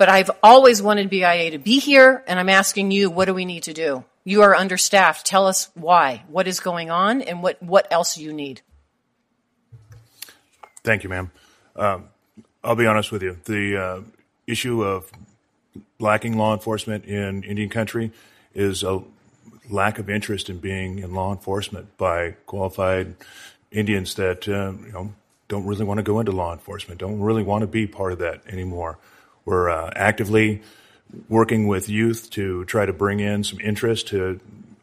But 0.00 0.08
I've 0.08 0.30
always 0.42 0.80
wanted 0.80 1.10
BIA 1.10 1.50
to 1.50 1.58
be 1.58 1.78
here, 1.78 2.24
and 2.26 2.40
I'm 2.40 2.48
asking 2.48 2.90
you, 2.90 3.10
what 3.10 3.26
do 3.26 3.34
we 3.34 3.44
need 3.44 3.64
to 3.64 3.74
do? 3.74 4.02
You 4.24 4.40
are 4.40 4.54
understaffed. 4.54 5.26
Tell 5.26 5.46
us 5.46 5.68
why. 5.74 6.24
What 6.28 6.48
is 6.48 6.58
going 6.58 6.90
on, 6.90 7.20
and 7.20 7.42
what, 7.42 7.62
what 7.62 7.86
else 7.90 8.16
you 8.16 8.32
need? 8.32 8.62
Thank 10.84 11.04
you, 11.04 11.10
ma'am. 11.10 11.30
Um, 11.76 12.04
I'll 12.64 12.76
be 12.76 12.86
honest 12.86 13.12
with 13.12 13.22
you. 13.22 13.36
The 13.44 13.76
uh, 13.76 14.00
issue 14.46 14.82
of 14.82 15.12
lacking 15.98 16.38
law 16.38 16.54
enforcement 16.54 17.04
in 17.04 17.42
Indian 17.42 17.68
country 17.68 18.10
is 18.54 18.82
a 18.82 19.02
lack 19.68 19.98
of 19.98 20.08
interest 20.08 20.48
in 20.48 20.60
being 20.60 21.00
in 21.00 21.12
law 21.12 21.30
enforcement 21.30 21.98
by 21.98 22.36
qualified 22.46 23.16
Indians 23.70 24.14
that 24.14 24.48
uh, 24.48 24.72
you 24.82 24.92
know 24.92 25.12
don't 25.48 25.66
really 25.66 25.84
want 25.84 25.98
to 25.98 26.02
go 26.02 26.20
into 26.20 26.32
law 26.32 26.54
enforcement, 26.54 26.98
don't 26.98 27.20
really 27.20 27.42
want 27.42 27.60
to 27.60 27.66
be 27.66 27.86
part 27.86 28.12
of 28.12 28.18
that 28.20 28.40
anymore. 28.48 28.96
We're 29.50 29.68
uh, 29.68 29.90
actively 29.96 30.62
working 31.28 31.66
with 31.66 31.88
youth 31.88 32.30
to 32.30 32.64
try 32.66 32.86
to 32.86 32.92
bring 32.92 33.18
in 33.18 33.42
some 33.42 33.58
interest 33.58 34.06
to 34.08 34.38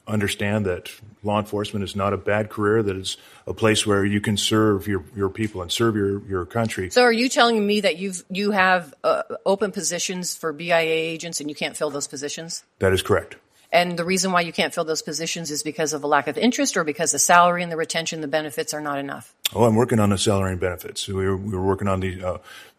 understand 0.05 0.65
that 0.65 0.91
law 1.23 1.39
enforcement 1.39 1.85
is 1.85 1.95
not 1.95 2.11
a 2.11 2.17
bad 2.17 2.49
career, 2.49 2.83
that 2.83 2.97
it's 2.97 3.15
a 3.45 3.53
place 3.53 3.87
where 3.87 4.03
you 4.03 4.19
can 4.19 4.35
serve 4.35 4.85
your, 4.85 5.05
your 5.15 5.29
people 5.29 5.61
and 5.61 5.71
serve 5.71 5.95
your, 5.95 6.19
your 6.27 6.45
country. 6.45 6.89
So 6.89 7.03
are 7.03 7.13
you 7.13 7.29
telling 7.29 7.65
me 7.65 7.79
that 7.79 7.97
you've, 7.97 8.25
you 8.29 8.51
have 8.51 8.93
uh, 9.05 9.23
open 9.45 9.71
positions 9.71 10.35
for 10.35 10.51
BIA 10.51 11.13
agents 11.13 11.39
and 11.39 11.49
you 11.49 11.55
can't 11.55 11.77
fill 11.77 11.89
those 11.89 12.07
positions? 12.09 12.65
That 12.79 12.91
is 12.91 13.01
correct. 13.01 13.37
And 13.71 13.99
the 13.99 14.05
reason 14.05 14.31
why 14.31 14.41
you 14.41 14.53
can't 14.53 14.73
fill 14.73 14.85
those 14.85 15.01
positions 15.01 15.51
is 15.51 15.61
because 15.61 15.91
of 15.91 16.03
a 16.03 16.07
lack 16.07 16.27
of 16.27 16.37
interest 16.37 16.77
or 16.77 16.83
because 16.83 17.11
the 17.11 17.19
salary 17.19 17.63
and 17.63 17.71
the 17.71 17.75
retention, 17.75 18.21
the 18.21 18.27
benefits 18.27 18.73
are 18.73 18.79
not 18.79 18.97
enough? 18.97 19.33
Oh, 19.53 19.65
I'm 19.65 19.75
working 19.75 19.99
on 19.99 20.09
the 20.09 20.17
salary 20.17 20.51
and 20.51 20.59
benefits. 20.59 21.07
We 21.07 21.13
were, 21.13 21.35
we 21.35 21.51
were 21.51 21.65
working 21.65 21.87
on 21.87 21.99
the 21.99 22.23
uh, 22.23 22.37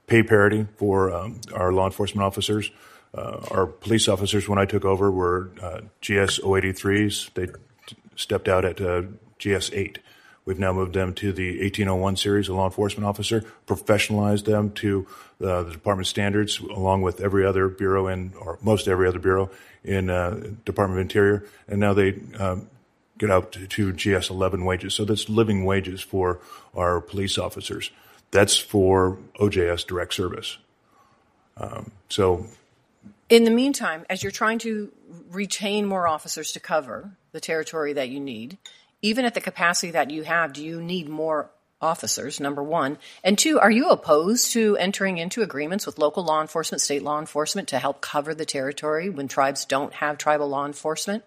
pay 0.09 0.23
parity 0.23 0.67
for 0.77 1.15
um, 1.15 1.41
our 1.55 1.73
law 1.73 1.87
enforcement 1.87 2.25
officers. 2.25 2.71
Uh, 3.15 3.41
our 3.51 3.67
police 3.67 4.09
officers, 4.09 4.49
when 4.49 4.59
I 4.59 4.65
took 4.65 4.85
over, 4.85 5.11
were 5.11 5.51
uh, 5.63 5.81
GS 6.01 6.41
083s. 6.41 7.33
They 7.35 7.49
stepped 8.17 8.49
out 8.49 8.65
at 8.65 8.81
uh, 8.81 9.03
GS 9.39 9.71
8. 9.73 9.99
We've 10.45 10.59
now 10.59 10.73
moved 10.73 10.95
them 10.95 11.13
to 11.15 11.33
the 11.33 11.61
1801 11.61 12.17
series, 12.17 12.49
a 12.49 12.55
law 12.55 12.65
enforcement 12.65 13.07
officer, 13.07 13.45
professionalized 13.67 14.47
them 14.47 14.71
to 14.73 15.07
uh, 15.43 15.63
the 15.65 15.73
department 15.73 16.07
standards, 16.07 16.59
along 16.59 17.03
with 17.03 17.21
every 17.21 17.45
other 17.45 17.69
bureau 17.69 18.09
in, 18.09 18.33
or 18.41 18.59
most 18.63 18.89
every 18.89 19.07
other 19.07 19.19
bureau 19.19 19.51
in 19.85 20.09
uh, 20.09 20.31
Department 20.65 20.99
of 20.99 21.03
Interior, 21.03 21.45
and 21.69 21.81
now 21.81 21.93
they 21.93 22.19
um, 22.39 22.69
get 23.19 23.31
out 23.31 23.53
to, 23.53 23.67
to 23.67 23.93
GS 23.93 24.31
11 24.31 24.65
wages. 24.65 24.95
So 24.95 25.05
that's 25.05 25.29
living 25.29 25.65
wages 25.67 26.01
for 26.01 26.41
our 26.75 27.01
police 27.01 27.37
officers. 27.37 27.91
That's 28.31 28.57
for 28.57 29.19
OJS 29.41 29.87
direct 29.87 30.15
service. 30.15 30.59
Um, 31.57 31.91
so, 32.09 32.47
in 33.29 33.45
the 33.45 33.51
meantime, 33.51 34.05
as 34.09 34.23
you're 34.23 34.33
trying 34.33 34.59
to 34.61 34.93
retain 35.31 35.87
more 35.87 36.07
officers 36.07 36.53
to 36.53 36.61
cover 36.61 37.11
the 37.33 37.41
territory 37.41 37.95
that 37.95 38.09
you 38.09 38.21
need, 38.21 38.59
even 39.03 39.25
at 39.25 39.35
the 39.35 39.41
capacity 39.41 39.93
that 39.93 40.11
you 40.11 40.23
have, 40.25 40.53
do 40.53 40.65
you 40.65 40.81
need 40.81 41.09
more 41.09 41.51
officers? 41.81 42.41
Number 42.41 42.63
one. 42.63 42.99
And 43.23 43.39
two, 43.39 43.59
are 43.61 43.71
you 43.71 43.89
opposed 43.91 44.53
to 44.53 44.77
entering 44.77 45.19
into 45.19 45.43
agreements 45.43 45.87
with 45.87 45.99
local 45.99 46.25
law 46.25 46.41
enforcement, 46.41 46.81
state 46.81 47.03
law 47.03 47.19
enforcement 47.19 47.69
to 47.69 47.79
help 47.79 48.01
cover 48.01 48.35
the 48.35 48.45
territory 48.45 49.09
when 49.09 49.29
tribes 49.29 49.65
don't 49.65 49.93
have 49.95 50.19
tribal 50.19 50.49
law 50.49 50.67
enforcement? 50.67 51.25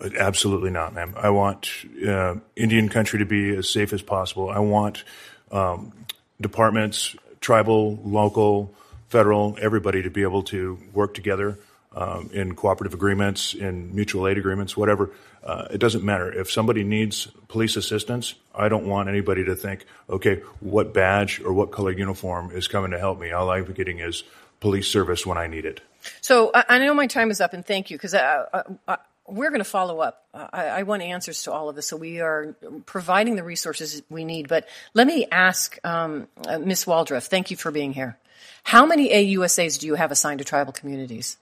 Absolutely 0.00 0.70
not, 0.70 0.94
ma'am. 0.94 1.14
I 1.16 1.30
want 1.30 1.68
uh, 2.06 2.36
Indian 2.54 2.88
country 2.88 3.18
to 3.18 3.24
be 3.24 3.56
as 3.56 3.68
safe 3.68 3.92
as 3.92 4.00
possible. 4.00 4.48
I 4.48 4.60
want 4.60 5.02
um, 5.50 5.92
departments, 6.40 7.16
tribal, 7.40 7.98
local, 8.04 8.74
federal, 9.08 9.56
everybody 9.60 10.02
to 10.02 10.10
be 10.10 10.22
able 10.22 10.42
to 10.44 10.78
work 10.92 11.14
together 11.14 11.58
um, 11.94 12.30
in 12.32 12.54
cooperative 12.54 12.94
agreements, 12.94 13.54
in 13.54 13.94
mutual 13.94 14.28
aid 14.28 14.38
agreements, 14.38 14.76
whatever. 14.76 15.10
Uh, 15.42 15.66
it 15.70 15.78
doesn't 15.78 16.04
matter. 16.04 16.30
If 16.32 16.50
somebody 16.50 16.84
needs 16.84 17.26
police 17.48 17.76
assistance, 17.76 18.34
I 18.54 18.68
don't 18.68 18.86
want 18.86 19.08
anybody 19.08 19.44
to 19.44 19.56
think, 19.56 19.84
okay, 20.08 20.42
what 20.60 20.92
badge 20.92 21.40
or 21.40 21.52
what 21.52 21.72
color 21.72 21.90
uniform 21.90 22.50
is 22.52 22.68
coming 22.68 22.90
to 22.92 22.98
help 22.98 23.18
me? 23.18 23.32
All 23.32 23.50
I'm 23.50 23.64
getting 23.72 23.98
is 23.98 24.22
police 24.60 24.88
service 24.88 25.24
when 25.24 25.38
I 25.38 25.46
need 25.46 25.64
it. 25.64 25.80
So 26.20 26.52
I 26.54 26.78
know 26.78 26.94
my 26.94 27.06
time 27.06 27.30
is 27.30 27.40
up, 27.40 27.52
and 27.52 27.66
thank 27.66 27.90
you 27.90 27.96
because 27.96 28.14
uh, 28.14 28.62
uh, 28.86 28.96
we're 29.28 29.50
going 29.50 29.60
to 29.60 29.64
follow 29.64 30.00
up. 30.00 30.26
I, 30.34 30.66
I, 30.66 30.82
want 30.84 31.02
answers 31.02 31.42
to 31.44 31.52
all 31.52 31.68
of 31.68 31.76
this, 31.76 31.86
so 31.86 31.96
we 31.96 32.20
are 32.20 32.56
providing 32.86 33.36
the 33.36 33.42
resources 33.42 34.02
we 34.08 34.24
need. 34.24 34.48
But 34.48 34.66
let 34.94 35.06
me 35.06 35.26
ask 35.30 35.78
um, 35.84 36.28
uh, 36.46 36.58
Ms. 36.58 36.84
Waldref. 36.84 37.26
Thank 37.26 37.50
you 37.50 37.56
for 37.56 37.70
being 37.70 37.92
here. 37.92 38.18
How 38.62 38.86
many 38.86 39.10
AUSAs 39.10 39.78
do 39.78 39.86
you 39.86 39.94
have 39.94 40.10
assigned 40.10 40.38
to 40.38 40.44
tribal 40.44 40.72
communities? 40.72 41.36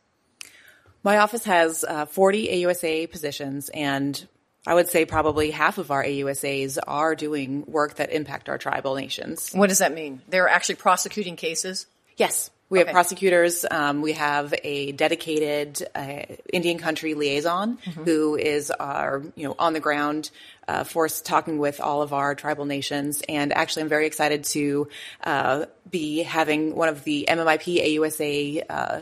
My 1.03 1.19
office 1.19 1.45
has 1.45 1.85
uh, 1.85 2.07
40 2.07 2.49
AUSA 2.49 3.11
positions, 3.11 3.69
and 3.69 4.27
I 4.67 4.75
would 4.75 4.89
say 4.89 5.05
probably 5.05 5.53
half 5.53 5.79
of 5.79 5.91
our 5.91 6.03
AUSAs 6.03 6.79
are 6.87 7.15
doing 7.15 7.65
work 7.67 7.97
that 7.97 8.11
impact 8.11 8.49
our 8.49 8.59
tribal 8.59 8.97
nations. 8.97 9.53
What 9.53 9.69
does 9.69 9.79
that 9.79 9.95
mean? 9.95 10.23
They're 10.29 10.49
actually 10.49 10.77
prosecuting 10.77 11.37
cases? 11.37 11.87
Yes. 12.17 12.51
We 12.69 12.81
okay. 12.81 12.89
have 12.89 12.95
prosecutors. 12.95 13.65
Um, 13.71 14.03
we 14.03 14.13
have 14.15 14.53
a 14.65 14.93
dedicated 14.93 15.87
uh, 15.95 16.23
Indian 16.53 16.79
country 16.79 17.15
liaison 17.15 17.79
mm-hmm. 17.79 18.05
who 18.05 18.37
is 18.37 18.71
our, 18.73 19.23
you 19.37 19.47
know, 19.47 19.55
on 19.59 19.73
the 19.73 19.81
ground 19.81 20.31
uh, 20.67 20.83
force 20.83 21.21
talking 21.21 21.59
with 21.59 21.81
all 21.81 22.03
of 22.03 22.13
our 22.13 22.35
tribal 22.35 22.65
nations. 22.65 23.23
And 23.29 23.53
actually, 23.53 23.83
I'm 23.83 23.89
very 23.89 24.07
excited 24.07 24.45
to 24.45 24.89
uh, 25.23 25.67
be 25.89 26.23
having 26.23 26.75
one 26.75 26.89
of 26.89 27.05
the 27.05 27.27
MMIP 27.29 27.99
AUSA 27.99 28.65
uh, 28.69 29.01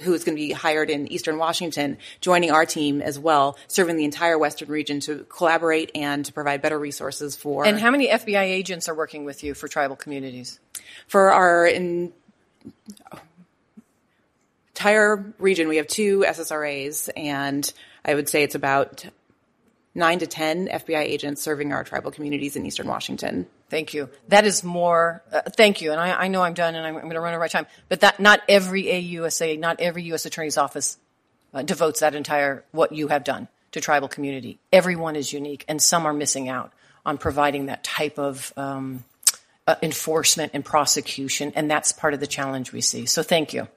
who 0.00 0.14
is 0.14 0.24
going 0.24 0.36
to 0.36 0.42
be 0.42 0.52
hired 0.52 0.90
in 0.90 1.10
Eastern 1.12 1.38
Washington, 1.38 1.98
joining 2.20 2.50
our 2.50 2.64
team 2.64 3.02
as 3.02 3.18
well, 3.18 3.58
serving 3.68 3.96
the 3.96 4.04
entire 4.04 4.38
Western 4.38 4.68
region 4.68 5.00
to 5.00 5.24
collaborate 5.28 5.90
and 5.94 6.24
to 6.24 6.32
provide 6.32 6.62
better 6.62 6.78
resources 6.78 7.36
for. 7.36 7.66
And 7.66 7.78
how 7.78 7.90
many 7.90 8.08
FBI 8.08 8.42
agents 8.42 8.88
are 8.88 8.94
working 8.94 9.24
with 9.24 9.44
you 9.44 9.54
for 9.54 9.68
tribal 9.68 9.96
communities? 9.96 10.58
For 11.06 11.30
our 11.30 11.66
in, 11.66 12.12
entire 14.82 15.32
region, 15.38 15.68
we 15.68 15.76
have 15.76 15.86
two 15.86 16.24
SSRAs, 16.26 17.08
and 17.16 17.72
I 18.04 18.14
would 18.14 18.28
say 18.28 18.42
it's 18.42 18.54
about 18.54 19.04
nine 19.94 20.18
to 20.18 20.26
10 20.26 20.68
FBI 20.68 21.02
agents 21.02 21.42
serving 21.42 21.72
our 21.72 21.84
tribal 21.84 22.10
communities 22.10 22.56
in 22.56 22.66
Eastern 22.66 22.88
Washington. 22.88 23.46
Thank 23.68 23.94
you. 23.94 24.08
That 24.28 24.44
is 24.44 24.64
more, 24.64 25.22
uh, 25.32 25.42
thank 25.56 25.82
you. 25.82 25.92
And 25.92 26.00
I, 26.00 26.24
I, 26.24 26.28
know 26.28 26.42
I'm 26.42 26.54
done 26.54 26.74
and 26.74 26.86
I'm, 26.86 26.96
I'm 26.96 27.02
going 27.02 27.14
to 27.14 27.20
run 27.20 27.34
of 27.34 27.40
my 27.40 27.48
time, 27.48 27.66
but 27.88 28.00
that, 28.00 28.18
not 28.18 28.40
every 28.48 28.84
AUSA, 28.84 29.58
not 29.58 29.80
every 29.80 30.02
U.S. 30.04 30.26
Attorney's 30.26 30.56
Office 30.56 30.98
uh, 31.54 31.62
devotes 31.62 32.00
that 32.00 32.14
entire, 32.14 32.64
what 32.72 32.92
you 32.92 33.08
have 33.08 33.24
done 33.24 33.48
to 33.72 33.80
tribal 33.80 34.08
community. 34.08 34.58
Everyone 34.72 35.16
is 35.16 35.32
unique 35.32 35.64
and 35.68 35.80
some 35.80 36.06
are 36.06 36.12
missing 36.12 36.48
out 36.48 36.72
on 37.04 37.18
providing 37.18 37.66
that 37.66 37.84
type 37.84 38.18
of, 38.18 38.52
um, 38.56 39.04
uh, 39.66 39.76
enforcement 39.82 40.52
and 40.54 40.64
prosecution. 40.64 41.52
And 41.54 41.70
that's 41.70 41.92
part 41.92 42.14
of 42.14 42.20
the 42.20 42.26
challenge 42.26 42.72
we 42.72 42.80
see. 42.80 43.06
So 43.06 43.22
thank 43.22 43.52
you. 43.52 43.68